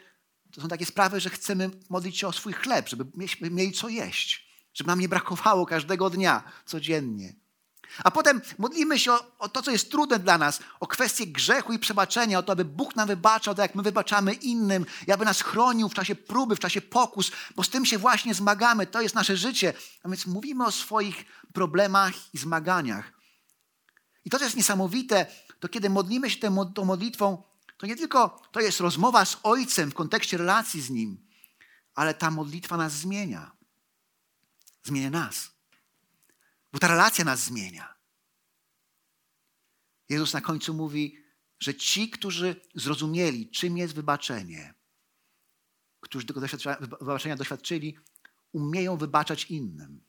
To 0.52 0.60
są 0.60 0.68
takie 0.68 0.86
sprawy, 0.86 1.20
że 1.20 1.30
chcemy 1.30 1.70
modlić 1.88 2.18
się 2.18 2.26
o 2.26 2.32
swój 2.32 2.52
chleb, 2.52 2.88
żeby 2.88 3.04
mieli 3.50 3.72
co 3.72 3.88
jeść, 3.88 4.48
żeby 4.74 4.88
nam 4.88 5.00
nie 5.00 5.08
brakowało 5.08 5.66
każdego 5.66 6.10
dnia, 6.10 6.42
codziennie. 6.66 7.41
A 8.04 8.10
potem 8.10 8.40
modlimy 8.58 8.98
się 8.98 9.12
o, 9.12 9.20
o 9.38 9.48
to, 9.48 9.62
co 9.62 9.70
jest 9.70 9.90
trudne 9.90 10.18
dla 10.18 10.38
nas, 10.38 10.60
o 10.80 10.86
kwestię 10.86 11.26
grzechu 11.26 11.72
i 11.72 11.78
przebaczenia, 11.78 12.38
o 12.38 12.42
to, 12.42 12.52
aby 12.52 12.64
Bóg 12.64 12.96
nam 12.96 13.08
wybaczał, 13.08 13.54
tak 13.54 13.62
jak 13.62 13.74
my 13.74 13.82
wybaczamy 13.82 14.34
innym, 14.34 14.86
i 15.06 15.12
aby 15.12 15.24
nas 15.24 15.40
chronił 15.40 15.88
w 15.88 15.94
czasie 15.94 16.14
próby, 16.14 16.56
w 16.56 16.60
czasie 16.60 16.80
pokus, 16.80 17.30
bo 17.56 17.62
z 17.62 17.68
tym 17.68 17.86
się 17.86 17.98
właśnie 17.98 18.34
zmagamy. 18.34 18.86
To 18.86 19.00
jest 19.00 19.14
nasze 19.14 19.36
życie. 19.36 19.72
A 20.02 20.08
więc 20.08 20.26
mówimy 20.26 20.66
o 20.66 20.70
swoich 20.70 21.24
problemach 21.52 22.34
i 22.34 22.38
zmaganiach. 22.38 23.12
I 24.24 24.30
to, 24.30 24.38
co 24.38 24.44
jest 24.44 24.56
niesamowite, 24.56 25.26
to 25.60 25.68
kiedy 25.68 25.90
modlimy 25.90 26.30
się 26.30 26.40
tą, 26.74 26.84
modlitwą, 26.84 27.42
to 27.78 27.86
nie 27.86 27.96
tylko 27.96 28.42
to 28.52 28.60
jest 28.60 28.80
rozmowa 28.80 29.24
z 29.24 29.36
Ojcem 29.42 29.90
w 29.90 29.94
kontekście 29.94 30.36
relacji 30.36 30.80
z 30.80 30.90
Nim, 30.90 31.26
ale 31.94 32.14
ta 32.14 32.30
modlitwa 32.30 32.76
nas 32.76 32.92
zmienia. 32.92 33.52
Zmienia 34.84 35.10
nas. 35.10 35.51
Bo 36.72 36.78
ta 36.78 36.88
relacja 36.88 37.24
nas 37.24 37.44
zmienia. 37.44 37.94
Jezus 40.08 40.32
na 40.32 40.40
końcu 40.40 40.74
mówi, 40.74 41.24
że 41.60 41.74
ci, 41.74 42.10
którzy 42.10 42.60
zrozumieli, 42.74 43.50
czym 43.50 43.78
jest 43.78 43.94
wybaczenie, 43.94 44.74
którzy 46.00 46.26
tego 46.26 46.40
wybaczenia 47.00 47.36
doświadczyli, 47.36 47.98
umieją 48.52 48.96
wybaczać 48.96 49.44
innym. 49.44 50.04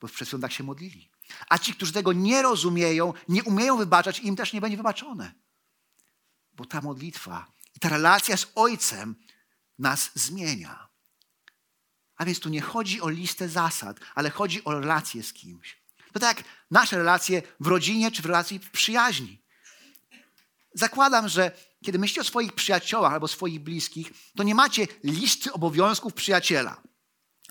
Bo 0.00 0.08
przed 0.08 0.28
chwilą 0.28 0.40
tak 0.40 0.52
się 0.52 0.64
modlili. 0.64 1.10
A 1.48 1.58
ci, 1.58 1.74
którzy 1.74 1.92
tego 1.92 2.12
nie 2.12 2.42
rozumieją, 2.42 3.12
nie 3.28 3.44
umieją 3.44 3.76
wybaczać, 3.76 4.20
im 4.20 4.36
też 4.36 4.52
nie 4.52 4.60
będzie 4.60 4.76
wybaczone. 4.76 5.34
Bo 6.52 6.64
ta 6.64 6.80
modlitwa 6.80 7.52
i 7.74 7.80
ta 7.80 7.88
relacja 7.88 8.36
z 8.36 8.52
Ojcem 8.54 9.14
nas 9.78 10.10
zmienia. 10.14 10.91
A 12.22 12.24
więc 12.24 12.40
tu 12.40 12.48
nie 12.48 12.60
chodzi 12.60 13.00
o 13.00 13.08
listę 13.08 13.48
zasad, 13.48 14.00
ale 14.14 14.30
chodzi 14.30 14.64
o 14.64 14.80
relację 14.80 15.22
z 15.22 15.32
kimś. 15.32 15.76
To 16.12 16.20
tak 16.20 16.44
nasze 16.70 16.96
relacje 16.96 17.42
w 17.60 17.66
rodzinie 17.66 18.10
czy 18.10 18.22
w 18.22 18.26
relacji 18.26 18.58
w 18.58 18.70
przyjaźni. 18.70 19.42
Zakładam, 20.74 21.28
że 21.28 21.52
kiedy 21.84 21.98
myślicie 21.98 22.20
o 22.20 22.24
swoich 22.24 22.52
przyjaciołach 22.52 23.12
albo 23.12 23.28
swoich 23.28 23.60
bliskich, 23.60 24.12
to 24.36 24.42
nie 24.42 24.54
macie 24.54 24.86
listy 25.04 25.52
obowiązków 25.52 26.14
przyjaciela 26.14 26.82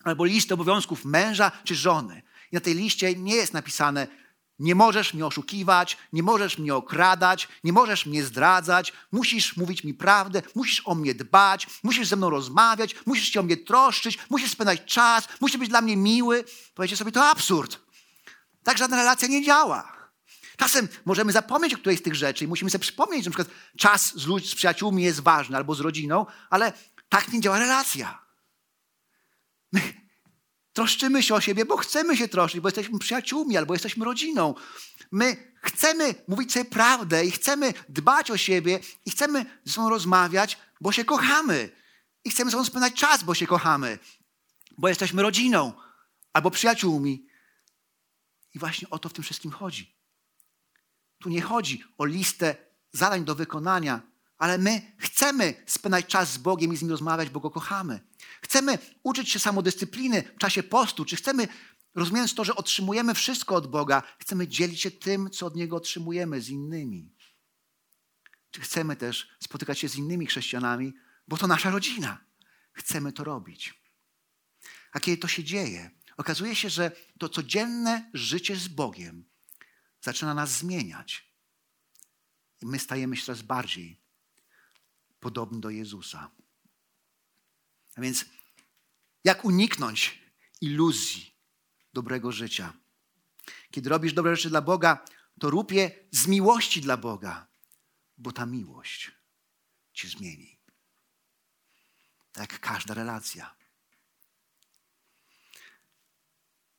albo 0.03 0.25
listy 0.25 0.53
obowiązków 0.53 1.05
męża 1.05 1.51
czy 1.63 1.75
żony. 1.75 2.21
I 2.51 2.55
na 2.55 2.61
tej 2.61 2.75
liście 2.75 3.15
nie 3.15 3.35
jest 3.35 3.53
napisane: 3.53 4.07
Nie 4.61 4.75
możesz 4.75 5.13
mnie 5.13 5.25
oszukiwać, 5.25 5.97
nie 6.13 6.23
możesz 6.23 6.57
mnie 6.57 6.75
okradać, 6.75 7.47
nie 7.63 7.73
możesz 7.73 8.05
mnie 8.05 8.23
zdradzać, 8.23 8.93
musisz 9.11 9.57
mówić 9.57 9.83
mi 9.83 9.93
prawdę, 9.93 10.41
musisz 10.55 10.81
o 10.85 10.95
mnie 10.95 11.15
dbać, 11.15 11.67
musisz 11.83 12.07
ze 12.07 12.15
mną 12.15 12.29
rozmawiać, 12.29 12.95
musisz 13.05 13.29
się 13.29 13.39
o 13.39 13.43
mnie 13.43 13.57
troszczyć, 13.57 14.19
musisz 14.29 14.51
spędzać 14.51 14.85
czas, 14.85 15.27
musisz 15.39 15.57
być 15.57 15.69
dla 15.69 15.81
mnie 15.81 15.97
miły. 15.97 16.43
Powiecie 16.75 16.97
sobie, 16.97 17.11
to 17.11 17.25
absurd. 17.25 17.79
Tak 18.63 18.77
żadna 18.77 18.97
relacja 18.97 19.27
nie 19.27 19.45
działa. 19.45 20.11
Czasem 20.57 20.87
możemy 21.05 21.31
zapomnieć 21.31 21.73
o 21.73 21.77
którejś 21.77 21.99
z 21.99 22.03
tych 22.03 22.15
rzeczy 22.15 22.43
i 22.45 22.47
musimy 22.47 22.71
sobie 22.71 22.81
przypomnieć, 22.81 23.23
że 23.23 23.29
na 23.29 23.35
przykład 23.35 23.57
czas 23.77 24.13
z, 24.15 24.25
ludźmi, 24.25 24.49
z 24.49 24.55
przyjaciółmi 24.55 25.03
jest 25.03 25.19
ważny 25.19 25.57
albo 25.57 25.75
z 25.75 25.79
rodziną, 25.79 26.25
ale 26.49 26.73
tak 27.09 27.33
nie 27.33 27.41
działa 27.41 27.59
relacja. 27.59 28.25
My 29.71 30.00
troszczymy 30.73 31.23
się 31.23 31.35
o 31.35 31.41
siebie, 31.41 31.65
bo 31.65 31.77
chcemy 31.77 32.17
się 32.17 32.27
troszczyć, 32.27 32.61
bo 32.61 32.67
jesteśmy 32.67 32.99
przyjaciółmi 32.99 33.57
albo 33.57 33.73
jesteśmy 33.73 34.05
rodziną. 34.05 34.55
My 35.11 35.53
chcemy 35.61 36.15
mówić 36.27 36.53
sobie 36.53 36.65
prawdę 36.65 37.25
i 37.25 37.31
chcemy 37.31 37.73
dbać 37.89 38.31
o 38.31 38.37
siebie 38.37 38.79
i 39.05 39.11
chcemy 39.11 39.45
ze 39.65 39.73
sobą 39.73 39.89
rozmawiać, 39.89 40.57
bo 40.81 40.91
się 40.91 41.05
kochamy. 41.05 41.69
I 42.23 42.29
chcemy 42.29 42.51
ze 42.51 42.57
sobą 42.57 42.65
spędzać 42.65 42.93
czas, 42.93 43.23
bo 43.23 43.35
się 43.35 43.47
kochamy, 43.47 43.99
bo 44.77 44.87
jesteśmy 44.87 45.21
rodziną 45.21 45.73
albo 46.33 46.51
przyjaciółmi. 46.51 47.27
I 48.53 48.59
właśnie 48.59 48.89
o 48.89 48.99
to 48.99 49.09
w 49.09 49.13
tym 49.13 49.23
wszystkim 49.23 49.51
chodzi. 49.51 49.95
Tu 51.19 51.29
nie 51.29 51.41
chodzi 51.41 51.83
o 51.97 52.05
listę 52.05 52.55
zadań 52.91 53.25
do 53.25 53.35
wykonania, 53.35 54.01
ale 54.37 54.57
my 54.57 54.95
chcemy 54.97 55.63
spędzać 55.65 56.05
czas 56.05 56.31
z 56.31 56.37
Bogiem 56.37 56.73
i 56.73 56.77
z 56.77 56.81
Nim 56.81 56.91
rozmawiać, 56.91 57.29
bo 57.29 57.39
Go 57.39 57.51
kochamy. 57.51 57.99
Chcemy 58.41 58.77
uczyć 59.03 59.29
się 59.29 59.39
samodyscypliny 59.39 60.23
w 60.35 60.37
czasie 60.37 60.63
postu, 60.63 61.05
czy 61.05 61.15
chcemy, 61.15 61.47
rozumiejąc 61.95 62.35
to, 62.35 62.43
że 62.43 62.55
otrzymujemy 62.55 63.13
wszystko 63.13 63.55
od 63.55 63.67
Boga, 63.67 64.03
chcemy 64.19 64.47
dzielić 64.47 64.81
się 64.81 64.91
tym, 64.91 65.29
co 65.29 65.45
od 65.45 65.55
Niego 65.55 65.75
otrzymujemy 65.75 66.41
z 66.41 66.49
innymi. 66.49 67.15
Czy 68.51 68.61
chcemy 68.61 68.95
też 68.95 69.29
spotykać 69.39 69.79
się 69.79 69.89
z 69.89 69.95
innymi 69.95 70.25
chrześcijanami, 70.25 70.93
bo 71.27 71.37
to 71.37 71.47
nasza 71.47 71.69
rodzina. 71.69 72.23
Chcemy 72.73 73.13
to 73.13 73.23
robić. 73.23 73.81
A 74.91 74.99
kiedy 74.99 75.17
to 75.17 75.27
się 75.27 75.43
dzieje, 75.43 75.91
okazuje 76.17 76.55
się, 76.55 76.69
że 76.69 76.91
to 77.19 77.29
codzienne 77.29 78.09
życie 78.13 78.55
z 78.55 78.67
Bogiem 78.67 79.25
zaczyna 80.01 80.33
nas 80.33 80.57
zmieniać. 80.57 81.31
I 82.61 82.65
my 82.65 82.79
stajemy 82.79 83.17
się 83.17 83.25
coraz 83.25 83.41
bardziej 83.41 84.01
podobni 85.19 85.61
do 85.61 85.69
Jezusa. 85.69 86.31
Więc 88.01 88.25
jak 89.23 89.45
uniknąć 89.45 90.19
iluzji 90.61 91.35
dobrego 91.93 92.31
życia? 92.31 92.73
Kiedy 93.71 93.89
robisz 93.89 94.13
dobre 94.13 94.35
rzeczy 94.35 94.49
dla 94.49 94.61
Boga, 94.61 95.05
to 95.39 95.49
rób 95.49 95.71
je 95.71 95.91
z 96.11 96.27
miłości 96.27 96.81
dla 96.81 96.97
Boga, 96.97 97.47
bo 98.17 98.31
ta 98.31 98.45
miłość 98.45 99.11
cię 99.93 100.07
zmieni. 100.07 100.59
Tak 102.31 102.51
jak 102.51 102.61
każda 102.61 102.93
relacja. 102.93 103.55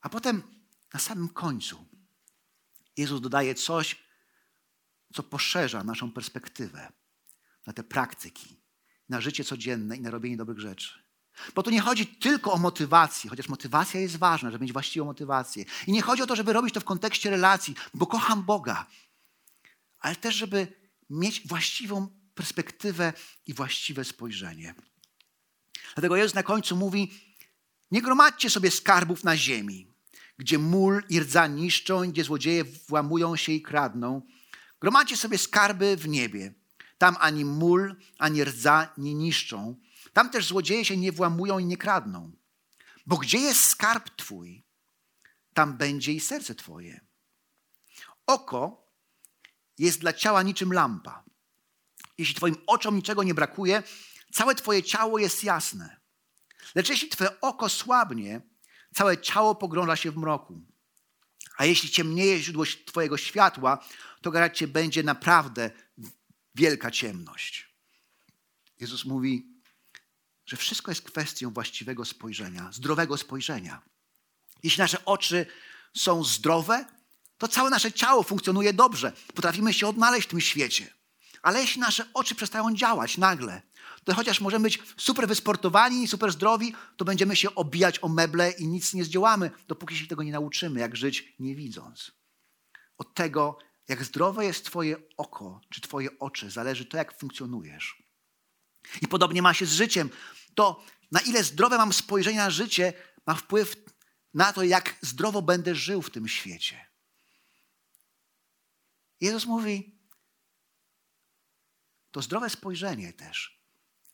A 0.00 0.08
potem 0.08 0.42
na 0.94 1.00
samym 1.00 1.28
końcu 1.28 1.86
Jezus 2.96 3.20
dodaje 3.20 3.54
coś, 3.54 4.02
co 5.14 5.22
poszerza 5.22 5.84
naszą 5.84 6.12
perspektywę 6.12 6.92
na 7.66 7.72
te 7.72 7.84
praktyki, 7.84 8.56
na 9.08 9.20
życie 9.20 9.44
codzienne 9.44 9.96
i 9.96 10.00
na 10.00 10.10
robienie 10.10 10.36
dobrych 10.36 10.58
rzeczy. 10.60 11.01
Bo 11.54 11.62
tu 11.62 11.70
nie 11.70 11.80
chodzi 11.80 12.06
tylko 12.06 12.52
o 12.52 12.58
motywację, 12.58 13.30
chociaż 13.30 13.48
motywacja 13.48 14.00
jest 14.00 14.16
ważna, 14.16 14.50
żeby 14.50 14.62
mieć 14.62 14.72
właściwą 14.72 15.06
motywację. 15.06 15.64
I 15.86 15.92
nie 15.92 16.02
chodzi 16.02 16.22
o 16.22 16.26
to, 16.26 16.36
żeby 16.36 16.52
robić 16.52 16.74
to 16.74 16.80
w 16.80 16.84
kontekście 16.84 17.30
relacji, 17.30 17.74
bo 17.94 18.06
kocham 18.06 18.42
Boga, 18.42 18.86
ale 20.00 20.16
też, 20.16 20.34
żeby 20.34 20.66
mieć 21.10 21.48
właściwą 21.48 22.08
perspektywę 22.34 23.12
i 23.46 23.54
właściwe 23.54 24.04
spojrzenie. 24.04 24.74
Dlatego 25.94 26.16
Jezus 26.16 26.34
na 26.34 26.42
końcu 26.42 26.76
mówi: 26.76 27.12
Nie 27.90 28.02
gromadźcie 28.02 28.50
sobie 28.50 28.70
skarbów 28.70 29.24
na 29.24 29.36
ziemi, 29.36 29.88
gdzie 30.38 30.58
mól 30.58 31.02
i 31.08 31.20
rdza 31.20 31.46
niszczą, 31.46 32.10
gdzie 32.10 32.24
złodzieje 32.24 32.64
włamują 32.64 33.36
się 33.36 33.52
i 33.52 33.62
kradną. 33.62 34.22
Gromadźcie 34.80 35.16
sobie 35.16 35.38
skarby 35.38 35.96
w 35.96 36.08
niebie. 36.08 36.54
Tam 36.98 37.16
ani 37.20 37.44
mól, 37.44 37.96
ani 38.18 38.44
rdza 38.44 38.88
nie 38.98 39.14
niszczą. 39.14 39.76
Tam 40.12 40.30
też 40.30 40.46
złodzieje 40.46 40.84
się 40.84 40.96
nie 40.96 41.12
włamują 41.12 41.58
i 41.58 41.64
nie 41.64 41.76
kradną. 41.76 42.32
Bo 43.06 43.16
gdzie 43.16 43.38
jest 43.38 43.64
skarb 43.64 44.16
Twój, 44.16 44.64
tam 45.54 45.76
będzie 45.76 46.12
i 46.12 46.20
serce 46.20 46.54
Twoje. 46.54 47.00
Oko 48.26 48.92
jest 49.78 50.00
dla 50.00 50.12
ciała 50.12 50.42
niczym 50.42 50.72
lampa. 50.72 51.24
Jeśli 52.18 52.34
Twoim 52.34 52.56
oczom 52.66 52.96
niczego 52.96 53.22
nie 53.22 53.34
brakuje, 53.34 53.82
całe 54.32 54.54
Twoje 54.54 54.82
ciało 54.82 55.18
jest 55.18 55.44
jasne. 55.44 56.00
Lecz 56.74 56.88
jeśli 56.88 57.08
Twoje 57.08 57.40
oko 57.40 57.68
słabnie, 57.68 58.40
całe 58.94 59.18
ciało 59.18 59.54
pogrąża 59.54 59.96
się 59.96 60.10
w 60.10 60.16
mroku. 60.16 60.62
A 61.56 61.64
jeśli 61.64 61.90
ciemnieje 61.90 62.38
źródło 62.38 62.64
Twojego 62.86 63.16
światła, 63.16 63.84
to 64.20 64.30
garać 64.30 64.58
Cię 64.58 64.68
będzie 64.68 65.02
naprawdę 65.02 65.70
wielka 66.54 66.90
ciemność. 66.90 67.74
Jezus 68.80 69.04
mówi, 69.04 69.51
że 70.52 70.56
wszystko 70.56 70.90
jest 70.90 71.02
kwestią 71.02 71.50
właściwego 71.50 72.04
spojrzenia, 72.04 72.72
zdrowego 72.72 73.18
spojrzenia. 73.18 73.82
Jeśli 74.62 74.80
nasze 74.80 75.04
oczy 75.04 75.46
są 75.96 76.24
zdrowe, 76.24 76.84
to 77.38 77.48
całe 77.48 77.70
nasze 77.70 77.92
ciało 77.92 78.22
funkcjonuje 78.22 78.72
dobrze. 78.72 79.12
Potrafimy 79.34 79.74
się 79.74 79.88
odnaleźć 79.88 80.26
w 80.26 80.30
tym 80.30 80.40
świecie. 80.40 80.94
Ale 81.42 81.60
jeśli 81.60 81.80
nasze 81.80 82.06
oczy 82.14 82.34
przestają 82.34 82.74
działać 82.74 83.18
nagle, 83.18 83.62
to 84.04 84.14
chociaż 84.14 84.40
możemy 84.40 84.62
być 84.62 84.78
super 84.96 85.28
wysportowani 85.28 86.08
super 86.08 86.32
zdrowi, 86.32 86.74
to 86.96 87.04
będziemy 87.04 87.36
się 87.36 87.54
obijać 87.54 87.98
o 88.02 88.08
meble 88.08 88.50
i 88.50 88.66
nic 88.66 88.94
nie 88.94 89.04
zdziałamy, 89.04 89.50
dopóki 89.68 89.96
się 89.96 90.06
tego 90.06 90.22
nie 90.22 90.32
nauczymy, 90.32 90.80
jak 90.80 90.96
żyć 90.96 91.34
nie 91.38 91.54
widząc. 91.54 92.12
Od 92.98 93.14
tego, 93.14 93.58
jak 93.88 94.04
zdrowe 94.04 94.44
jest 94.44 94.66
Twoje 94.66 94.96
oko, 95.16 95.60
czy 95.68 95.80
Twoje 95.80 96.18
oczy, 96.18 96.50
zależy 96.50 96.84
to, 96.84 96.96
jak 96.96 97.18
funkcjonujesz. 97.18 98.02
I 99.02 99.08
podobnie 99.08 99.42
ma 99.42 99.54
się 99.54 99.66
z 99.66 99.72
życiem. 99.72 100.10
To, 100.54 100.84
na 101.10 101.20
ile 101.20 101.44
zdrowe 101.44 101.78
mam 101.78 101.92
spojrzenie 101.92 102.38
na 102.38 102.50
życie, 102.50 102.92
ma 103.26 103.34
wpływ 103.34 103.76
na 104.34 104.52
to, 104.52 104.62
jak 104.62 104.98
zdrowo 105.02 105.42
będę 105.42 105.74
żył 105.74 106.02
w 106.02 106.10
tym 106.10 106.28
świecie. 106.28 106.86
Jezus 109.20 109.46
mówi, 109.46 109.98
to 112.10 112.22
zdrowe 112.22 112.50
spojrzenie 112.50 113.12
też 113.12 113.62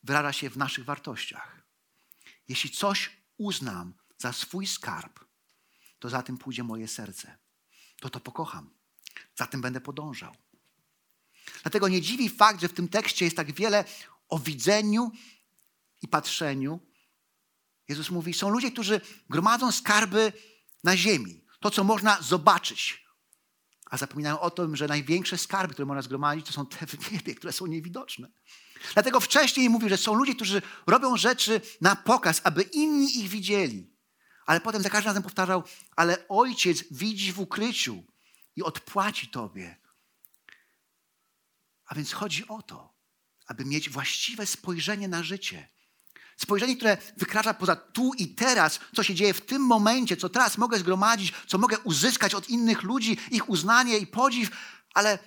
wyraża 0.03 0.33
się 0.33 0.51
w 0.51 0.57
naszych 0.57 0.85
wartościach. 0.85 1.63
Jeśli 2.49 2.71
coś 2.71 3.11
uznam 3.37 3.95
za 4.19 4.33
swój 4.33 4.67
skarb, 4.67 5.25
to 5.99 6.09
za 6.09 6.23
tym 6.23 6.39
pójdzie 6.39 6.63
moje 6.63 6.89
serce. 6.89 7.39
To 8.01 8.11
to 8.11 8.21
pokocham. 8.21 8.71
Za 9.37 9.47
tym 9.47 9.61
będę 9.61 9.81
podążał. 9.81 10.37
Dlatego 11.63 11.89
nie 11.89 12.01
dziwi 12.01 12.31
fakt, 12.31 12.61
że 12.61 12.69
w 12.69 12.73
tym 12.73 12.89
tekście 12.89 13.25
jest 13.25 13.37
tak 13.37 13.53
wiele 13.53 13.85
o 14.29 14.39
widzeniu 14.39 15.13
i 16.03 16.09
patrzeniu. 16.09 16.81
Jezus 17.89 18.11
mówi, 18.11 18.35
są 18.35 18.49
ludzie, 18.49 18.73
którzy 18.73 19.01
gromadzą 19.31 19.73
skarby 19.73 20.33
na 20.85 20.97
ziemi. 20.97 21.45
To, 21.61 21.71
co 21.71 21.85
można 21.85 22.23
zobaczyć. 22.23 23.05
A 23.91 23.97
zapominają 23.97 24.41
o 24.41 24.51
tym, 24.51 24.77
że 24.77 24.87
największe 24.87 25.39
skarby, 25.39 25.75
które 25.75 25.87
można 25.87 26.03
zgromadzić, 26.03 26.47
to 26.47 26.53
są 26.53 26.67
te 26.67 26.87
w 26.87 27.13
niebie, 27.13 27.35
które 27.35 27.53
są 27.53 27.67
niewidoczne. 27.67 28.29
Dlatego 28.95 29.21
wcześniej 29.21 29.71
mówi, 29.71 29.89
że 29.89 29.97
są 29.97 30.15
ludzie, 30.15 30.35
którzy 30.35 30.63
robią 30.87 31.17
rzeczy 31.17 31.61
na 31.81 31.97
pokaz, 31.97 32.41
aby 32.45 32.63
inni 32.63 33.19
ich 33.19 33.29
widzieli. 33.29 33.91
Ale 34.47 34.61
potem 34.61 34.83
za 34.83 34.91
każdym 34.91 35.09
razem 35.09 35.23
powtarzał, 35.23 35.63
ale 35.97 36.29
ojciec 36.29 36.85
widzi 36.91 37.33
w 37.33 37.41
ukryciu 37.41 38.05
i 38.57 38.63
odpłaci 38.63 39.29
tobie. 39.29 39.77
A 41.87 41.95
więc 41.95 42.13
chodzi 42.13 42.49
o 42.49 42.63
to, 42.63 42.95
aby 43.47 43.65
mieć 43.65 43.91
właściwe 43.91 44.47
spojrzenie 44.47 45.09
na 45.09 45.23
życie. 45.23 45.69
Spojrzenie, 46.39 46.77
które 46.77 46.97
wykracza 47.17 47.55
poza 47.55 47.77
tu 47.77 48.15
i 48.15 48.29
teraz, 48.29 48.81
co 48.97 49.03
się 49.03 49.15
dzieje 49.15 49.35
w 49.35 49.41
tym 49.41 49.63
momencie, 49.63 50.17
co 50.17 50.29
teraz 50.29 50.59
mogę 50.59 50.79
zgromadzić, 50.79 51.33
co 51.47 51.59
mogę 51.59 51.79
uzyskać 51.79 52.35
od 52.35 52.49
innych 52.49 52.83
ludzi, 52.83 53.17
ich 53.31 53.49
uznanie 53.49 53.99
i 53.99 54.07
podziw, 54.07 54.51
ale 54.95 55.19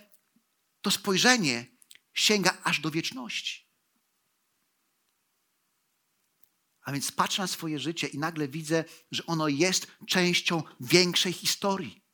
to 0.82 0.92
spojrzenie 0.92 1.66
sięga 2.14 2.58
aż 2.64 2.80
do 2.80 2.92
wieczności. 2.92 3.68
A 6.82 6.92
więc 6.92 7.12
patrzę 7.12 7.42
na 7.42 7.48
swoje 7.48 7.80
życie 7.80 8.08
i 8.08 8.20
nagle 8.20 8.48
widzę, 8.48 8.84
że 9.12 9.26
ono 9.26 9.48
jest 9.48 9.88
częścią 10.08 10.64
większej 10.80 11.34
historii. 11.34 12.06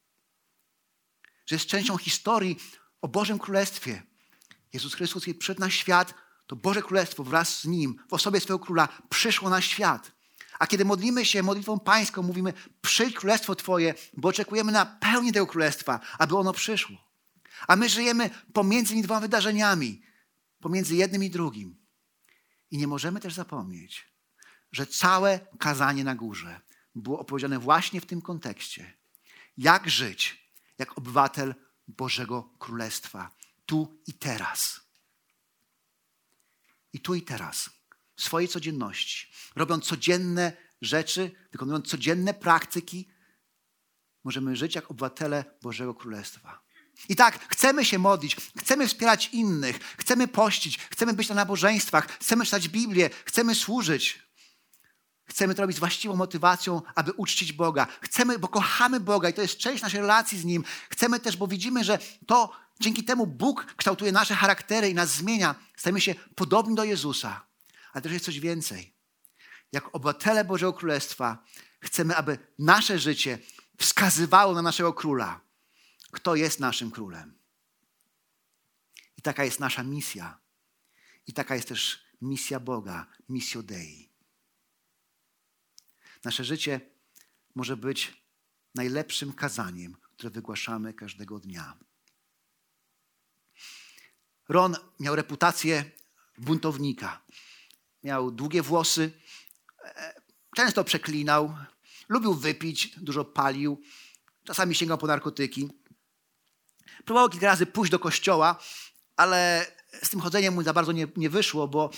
Że 1.45 1.55
jest 1.55 1.67
częścią 1.67 1.97
historii 1.97 2.57
o 3.01 3.07
Bożym 3.07 3.39
Królestwie. 3.39 4.03
Jezus 4.73 4.93
Chrystus, 4.93 5.25
przyszedł 5.39 5.59
na 5.59 5.69
świat, 5.69 6.13
to 6.47 6.55
Boże 6.55 6.81
Królestwo 6.81 7.23
wraz 7.23 7.59
z 7.59 7.65
Nim, 7.65 7.95
w 8.09 8.13
osobie 8.13 8.39
swojego 8.39 8.65
Króla, 8.65 8.87
przyszło 9.09 9.49
na 9.49 9.61
świat. 9.61 10.11
A 10.59 10.67
kiedy 10.67 10.85
modlimy 10.85 11.25
się 11.25 11.43
modlitwą 11.43 11.79
pańską, 11.79 12.23
mówimy, 12.23 12.53
przyjdź 12.81 13.15
Królestwo 13.15 13.55
Twoje, 13.55 13.93
bo 14.13 14.29
oczekujemy 14.29 14.71
na 14.71 14.85
pełnię 14.85 15.31
tego 15.33 15.47
Królestwa, 15.47 15.99
aby 16.17 16.37
ono 16.37 16.53
przyszło. 16.53 16.97
A 17.67 17.75
my 17.75 17.89
żyjemy 17.89 18.29
pomiędzy 18.53 18.89
tymi 18.89 19.01
dwoma 19.01 19.19
wydarzeniami, 19.19 20.01
pomiędzy 20.59 20.95
jednym 20.95 21.23
i 21.23 21.29
drugim. 21.29 21.75
I 22.71 22.77
nie 22.77 22.87
możemy 22.87 23.19
też 23.19 23.33
zapomnieć, 23.33 24.07
że 24.71 24.87
całe 24.87 25.39
kazanie 25.59 26.03
na 26.03 26.15
górze 26.15 26.61
było 26.95 27.19
opowiedziane 27.19 27.59
właśnie 27.59 28.01
w 28.01 28.05
tym 28.05 28.21
kontekście. 28.21 28.93
Jak 29.57 29.89
żyć 29.89 30.47
jak 30.77 30.97
obywatel 30.97 31.55
Bożego 31.87 32.49
Królestwa. 32.59 33.31
Tu 33.65 34.01
i 34.07 34.13
teraz. 34.13 34.86
I 36.97 36.99
tu 36.99 37.15
i 37.15 37.21
teraz. 37.21 37.69
W 38.15 38.23
swojej 38.23 38.49
codzienności. 38.49 39.27
Robiąc 39.55 39.85
codzienne 39.85 40.53
rzeczy, 40.81 41.31
wykonując 41.51 41.87
codzienne 41.87 42.33
praktyki, 42.33 43.09
możemy 44.23 44.55
żyć 44.55 44.75
jak 44.75 44.91
obywatele 44.91 45.45
Bożego 45.61 45.93
Królestwa. 45.93 46.63
I 47.09 47.15
tak, 47.15 47.47
chcemy 47.49 47.85
się 47.85 47.99
modlić, 47.99 48.35
chcemy 48.59 48.87
wspierać 48.87 49.29
innych, 49.33 49.79
chcemy 49.97 50.27
pościć, 50.27 50.77
chcemy 50.77 51.13
być 51.13 51.29
na 51.29 51.35
nabożeństwach, 51.35 52.07
chcemy 52.19 52.45
czytać 52.45 52.69
Biblię, 52.69 53.09
chcemy 53.25 53.55
służyć. 53.55 54.27
Chcemy 55.25 55.55
to 55.55 55.61
robić 55.61 55.77
z 55.77 55.79
właściwą 55.79 56.15
motywacją, 56.15 56.81
aby 56.95 57.11
uczcić 57.11 57.53
Boga. 57.53 57.87
Chcemy, 58.01 58.39
bo 58.39 58.47
kochamy 58.47 58.99
Boga 58.99 59.29
i 59.29 59.33
to 59.33 59.41
jest 59.41 59.57
część 59.57 59.83
naszej 59.83 59.99
relacji 59.99 60.39
z 60.39 60.45
Nim. 60.45 60.63
Chcemy 60.89 61.19
też, 61.19 61.37
bo 61.37 61.47
widzimy, 61.47 61.83
że 61.83 61.99
to 62.27 62.66
dzięki 62.79 63.03
temu 63.03 63.27
Bóg 63.27 63.65
kształtuje 63.65 64.11
nasze 64.11 64.35
charaktery 64.35 64.89
i 64.89 64.93
nas 64.93 65.09
zmienia. 65.09 65.55
Stajemy 65.77 66.01
się 66.01 66.15
podobni 66.15 66.75
do 66.75 66.83
Jezusa. 66.83 67.47
Ale 67.93 68.01
też 68.01 68.11
jest 68.11 68.25
coś 68.25 68.39
więcej. 68.39 68.93
Jako 69.71 69.91
obywatele 69.91 70.45
Bożego 70.45 70.73
Królestwa 70.73 71.43
chcemy, 71.81 72.15
aby 72.15 72.37
nasze 72.59 72.99
życie 72.99 73.39
wskazywało 73.77 74.53
na 74.53 74.61
naszego 74.61 74.93
króla. 74.93 75.41
Kto 76.11 76.35
jest 76.35 76.59
naszym 76.59 76.91
królem? 76.91 77.37
I 79.17 79.21
taka 79.21 79.43
jest 79.43 79.59
nasza 79.59 79.83
misja. 79.83 80.39
I 81.27 81.33
taka 81.33 81.55
jest 81.55 81.67
też 81.67 82.03
misja 82.21 82.59
Boga, 82.59 83.07
misjo 83.29 83.63
Dei. 83.63 84.09
Nasze 86.23 86.43
życie 86.43 86.81
może 87.55 87.77
być 87.77 88.23
najlepszym 88.75 89.33
kazaniem, 89.33 89.97
które 90.13 90.29
wygłaszamy 90.29 90.93
każdego 90.93 91.39
dnia. 91.39 91.77
Ron 94.49 94.75
miał 94.99 95.15
reputację 95.15 95.91
buntownika. 96.37 97.21
Miał 98.03 98.31
długie 98.31 98.61
włosy, 98.61 99.11
e, 99.83 100.21
często 100.55 100.83
przeklinał, 100.83 101.55
lubił 102.09 102.33
wypić, 102.33 102.91
dużo 102.97 103.25
palił, 103.25 103.81
czasami 104.43 104.75
sięgał 104.75 104.97
po 104.97 105.07
narkotyki. 105.07 105.69
Próbował 107.05 107.29
kilka 107.29 107.47
razy 107.47 107.65
pójść 107.65 107.91
do 107.91 107.99
kościoła, 107.99 108.59
ale 109.15 109.65
z 110.03 110.09
tym 110.09 110.19
chodzeniem 110.19 110.53
mu 110.53 110.63
za 110.63 110.73
bardzo 110.73 110.91
nie, 110.91 111.07
nie 111.15 111.29
wyszło, 111.29 111.67
bo 111.67 111.89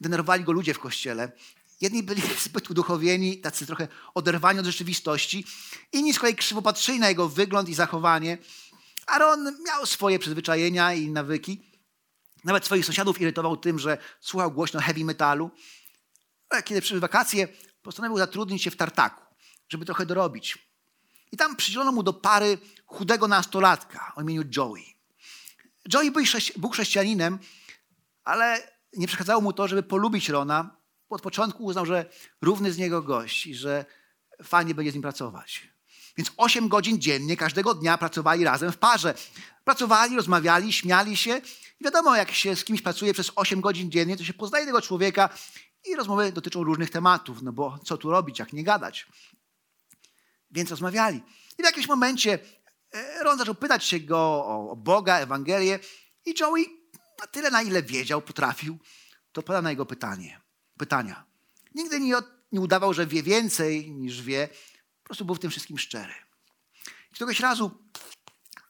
denerwowali 0.00 0.44
go 0.44 0.52
ludzie 0.52 0.74
w 0.74 0.78
kościele. 0.78 1.32
Jedni 1.80 2.02
byli 2.02 2.22
zbyt 2.44 2.70
uduchowieni, 2.70 3.38
tacy 3.38 3.66
trochę 3.66 3.88
oderwani 4.14 4.60
od 4.60 4.66
rzeczywistości, 4.66 5.44
inni 5.92 6.14
z 6.14 6.18
kolei 6.18 6.36
krzywo 6.36 6.62
patrzyli 6.62 6.98
na 6.98 7.08
jego 7.08 7.28
wygląd 7.28 7.68
i 7.68 7.74
zachowanie. 7.74 8.38
Aaron 9.06 9.62
miał 9.66 9.86
swoje 9.86 10.18
przyzwyczajenia 10.18 10.94
i 10.94 11.08
nawyki. 11.08 11.68
Nawet 12.44 12.64
swoich 12.64 12.86
sąsiadów 12.86 13.20
irytował 13.20 13.56
tym, 13.56 13.78
że 13.78 13.98
słuchał 14.20 14.52
głośno 14.52 14.80
heavy 14.80 15.04
metalu. 15.04 15.50
Ale 16.50 16.62
kiedy 16.62 16.80
przyszły 16.80 17.00
wakacje, 17.00 17.48
postanowił 17.82 18.18
zatrudnić 18.18 18.62
się 18.62 18.70
w 18.70 18.76
tartaku, 18.76 19.22
żeby 19.68 19.84
trochę 19.84 20.06
dorobić. 20.06 20.68
I 21.32 21.36
tam 21.36 21.56
przydzielono 21.56 21.92
mu 21.92 22.02
do 22.02 22.12
pary 22.12 22.58
chudego 22.86 23.28
nastolatka 23.28 24.12
o 24.16 24.22
imieniu 24.22 24.42
Joey. 24.56 24.96
Joey 25.92 26.10
był, 26.10 26.22
chrześci- 26.22 26.58
był 26.58 26.70
chrześcijaninem, 26.70 27.38
ale 28.24 28.72
nie 28.92 29.06
przeszkadzało 29.06 29.40
mu 29.40 29.52
to, 29.52 29.68
żeby 29.68 29.82
polubić 29.82 30.28
Rona. 30.28 30.76
Od 31.08 31.22
początku 31.22 31.64
uznał, 31.64 31.86
że 31.86 32.10
równy 32.42 32.72
z 32.72 32.78
niego 32.78 33.02
gość 33.02 33.46
i 33.46 33.54
że 33.54 33.84
fajnie 34.42 34.74
będzie 34.74 34.90
z 34.90 34.94
nim 34.94 35.02
pracować. 35.02 35.68
Więc 36.16 36.32
8 36.36 36.68
godzin 36.68 37.00
dziennie, 37.00 37.36
każdego 37.36 37.74
dnia 37.74 37.98
pracowali 37.98 38.44
razem 38.44 38.72
w 38.72 38.78
parze. 38.78 39.14
Pracowali, 39.64 40.16
rozmawiali, 40.16 40.72
śmiali 40.72 41.16
się. 41.16 41.40
Wiadomo, 41.80 42.16
jak 42.16 42.30
się 42.30 42.56
z 42.56 42.64
kimś 42.64 42.82
pracuje 42.82 43.14
przez 43.14 43.32
8 43.36 43.60
godzin 43.60 43.90
dziennie, 43.90 44.16
to 44.16 44.24
się 44.24 44.34
poznaje 44.34 44.66
tego 44.66 44.82
człowieka 44.82 45.28
i 45.84 45.96
rozmowy 45.96 46.32
dotyczą 46.32 46.64
różnych 46.64 46.90
tematów, 46.90 47.42
no 47.42 47.52
bo 47.52 47.78
co 47.84 47.96
tu 47.96 48.10
robić, 48.10 48.38
jak 48.38 48.52
nie 48.52 48.64
gadać. 48.64 49.06
Więc 50.50 50.70
rozmawiali. 50.70 51.22
I 51.58 51.62
w 51.62 51.64
jakimś 51.64 51.88
momencie 51.88 52.38
e, 52.92 53.24
Ron 53.24 53.38
zaczął 53.38 53.54
pytać 53.54 53.84
się 53.84 54.00
go 54.00 54.18
o, 54.46 54.76
Boga, 54.76 55.18
Ewangelię 55.18 55.78
i 56.24 56.34
Joey 56.40 56.66
na 57.20 57.26
tyle, 57.26 57.50
na 57.50 57.62
ile 57.62 57.82
wiedział, 57.82 58.22
potrafił, 58.22 58.78
to 59.32 59.40
odpowiadał 59.40 59.62
na 59.62 59.70
jego 59.70 59.86
pytanie, 59.86 60.40
pytania. 60.78 61.24
Nigdy 61.74 62.00
nie, 62.00 62.14
nie 62.52 62.60
udawał, 62.60 62.94
że 62.94 63.06
wie 63.06 63.22
więcej 63.22 63.90
niż 63.90 64.22
wie, 64.22 64.48
po 65.02 65.06
prostu 65.08 65.24
był 65.24 65.34
w 65.34 65.38
tym 65.38 65.50
wszystkim 65.50 65.78
szczery. 65.78 66.14
I 67.10 67.14
któregoś 67.14 67.40
razu 67.40 67.70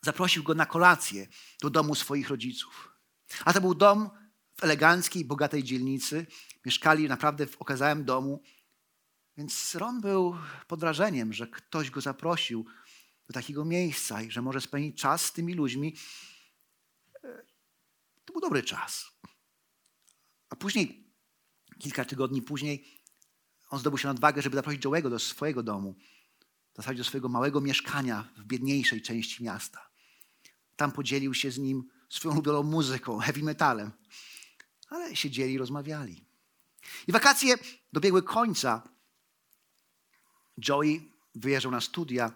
zaprosił 0.03 0.43
go 0.43 0.55
na 0.55 0.67
kolację 0.67 1.27
do 1.63 1.71
domu 1.71 1.95
swoich 1.95 2.29
rodziców. 2.29 2.88
A 3.45 3.53
to 3.53 3.61
był 3.61 3.75
dom 3.75 4.11
w 4.57 4.65
eleganckiej, 4.65 5.25
bogatej 5.25 5.65
dzielnicy. 5.65 6.27
Mieszkali 6.67 7.09
naprawdę 7.09 7.47
w 7.47 7.57
okazałym 7.57 8.05
domu. 8.05 8.43
Więc 9.37 9.75
Ron 9.75 10.01
był 10.01 10.37
pod 10.67 10.81
wrażeniem, 10.81 11.33
że 11.33 11.47
ktoś 11.47 11.91
go 11.91 12.01
zaprosił 12.01 12.67
do 13.27 13.33
takiego 13.35 13.65
miejsca 13.65 14.23
i 14.23 14.31
że 14.31 14.43
może 14.43 14.61
spędzić 14.61 15.01
czas 15.01 15.25
z 15.25 15.33
tymi 15.33 15.55
ludźmi. 15.55 15.97
E, 17.25 17.43
To 18.25 18.33
był 18.33 18.41
dobry 18.41 18.63
czas. 18.63 19.07
A 20.51 20.57
później, 20.57 21.13
kilka 21.79 22.05
tygodni 22.05 22.43
później, 22.43 22.85
on 23.71 23.79
zdobył 23.79 23.99
się 23.99 24.09
na 24.09 24.13
odwagę, 24.13 24.43
żeby 24.43 24.57
zaprosić 24.57 24.83
Joe'ego 24.83 25.11
do 25.11 25.19
swojego 25.19 25.63
domu. 25.63 25.95
W 26.73 26.77
zasadzie 26.77 26.99
do 26.99 27.05
swojego 27.05 27.29
małego 27.29 27.61
mieszkania 27.61 28.29
w 28.37 28.45
biedniejszej 28.45 29.03
części 29.03 29.45
miasta. 29.45 29.91
Tam 30.77 30.93
podzielił 30.93 31.35
się 31.35 31.51
z 31.51 31.59
nim 31.59 31.91
swoją 32.09 32.35
ulubioną 32.35 32.63
muzyką, 32.63 33.19
heavy 33.19 33.43
metalem. 33.43 33.93
Ale 34.89 35.17
siedzieli 35.17 35.53
i 35.53 35.59
rozmawiali. 35.59 36.25
I 37.07 37.13
wakacje 37.13 37.55
dobiegły 37.93 38.23
końca. 38.23 38.89
Joey 40.69 41.13
wyjeżdżał 41.35 41.73
na 41.73 41.81
studia. 41.81 42.33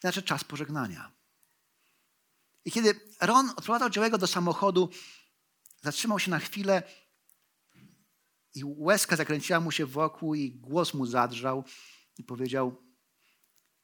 Znaczy 0.00 0.22
czas 0.22 0.44
pożegnania. 0.44 1.12
I 2.64 2.72
kiedy 2.72 3.00
Ron 3.20 3.50
odprowadzał 3.50 3.88
Joe'ego 3.88 4.18
do 4.18 4.26
samochodu, 4.26 4.90
zatrzymał 5.82 6.18
się 6.18 6.30
na 6.30 6.38
chwilę 6.38 6.82
i 8.54 8.62
łezka 8.64 9.16
zakręciła 9.16 9.60
mu 9.60 9.70
się 9.70 9.86
wokół 9.86 10.34
i 10.34 10.50
głos 10.50 10.94
mu 10.94 11.06
zadrżał 11.06 11.64
i 12.18 12.24
powiedział, 12.24 12.82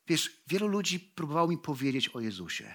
wiesz, 0.07 0.43
wielu 0.47 0.69
ludzi 0.69 1.01
próbowało 1.01 1.49
mi 1.49 1.59
powiedzieć 1.59 2.09
o 2.09 2.21
Jezusie, 2.21 2.75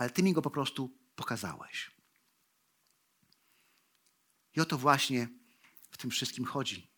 ale 0.00 0.10
ty 0.10 0.22
mi 0.22 0.32
go 0.32 0.42
po 0.42 0.50
prostu 0.50 0.90
pokazałeś. 1.16 1.90
I 4.56 4.60
o 4.60 4.64
to 4.64 4.78
właśnie 4.78 5.28
w 5.90 5.96
tym 5.96 6.10
wszystkim 6.10 6.44
chodzi. 6.44 6.90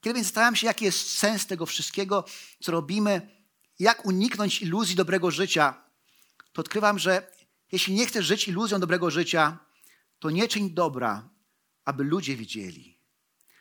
Kiedy 0.00 0.14
więc 0.14 0.26
zastanawiam 0.26 0.56
się, 0.56 0.66
jaki 0.66 0.84
jest 0.84 1.18
sens 1.18 1.46
tego 1.46 1.66
wszystkiego, 1.66 2.24
co 2.60 2.72
robimy, 2.72 3.44
jak 3.78 4.06
uniknąć 4.06 4.62
iluzji 4.62 4.96
dobrego 4.96 5.30
życia, 5.30 5.84
to 6.52 6.60
odkrywam, 6.60 6.98
że 6.98 7.32
jeśli 7.72 7.94
nie 7.94 8.06
chcesz 8.06 8.26
żyć 8.26 8.48
iluzją 8.48 8.80
dobrego 8.80 9.10
życia, 9.10 9.58
to 10.18 10.30
nie 10.30 10.48
czyń 10.48 10.70
dobra, 10.70 11.28
aby 11.84 12.04
ludzie 12.04 12.36
widzieli, 12.36 12.98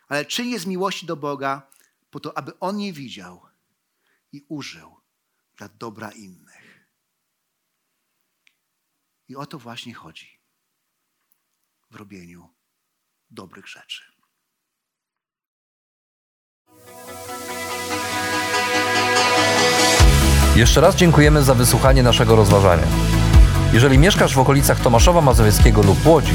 ale 0.07 0.25
czyń 0.25 0.49
je 0.49 0.59
z 0.59 0.65
miłości 0.65 1.05
do 1.05 1.15
Boga, 1.15 1.67
po 2.09 2.19
to, 2.19 2.37
aby 2.37 2.59
On 2.59 2.79
je 2.79 2.93
widział 2.93 3.41
i 4.31 4.45
użył 4.49 4.95
dla 5.57 5.69
dobra 5.69 6.11
innych. 6.11 6.52
I 9.27 9.36
o 9.36 9.45
to 9.45 9.59
właśnie 9.59 9.93
chodzi 9.93 10.39
w 11.91 11.95
robieniu 11.95 12.49
dobrych 13.29 13.67
rzeczy. 13.67 14.03
Jeszcze 20.55 20.81
raz 20.81 20.95
dziękujemy 20.95 21.43
za 21.43 21.55
wysłuchanie 21.55 22.03
naszego 22.03 22.36
rozważania. 22.36 22.88
Jeżeli 23.73 23.97
mieszkasz 23.97 24.36
w 24.36 24.39
okolicach 24.39 24.79
Tomaszowa 24.79 25.21
Mazowieckiego 25.21 25.81
lub 25.81 26.05
Łodzi, 26.05 26.33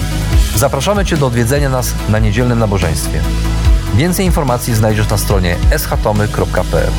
zapraszamy 0.55 1.05
Cię 1.05 1.16
do 1.16 1.27
odwiedzenia 1.27 1.68
nas 1.68 1.94
na 2.09 2.18
niedzielnym 2.18 2.59
nabożeństwie. 2.59 3.22
Więcej 3.94 4.27
informacji 4.27 4.74
znajdziesz 4.74 5.11
na 5.11 5.18
stronie 5.18 5.57
schatomy.pl. 5.77 6.92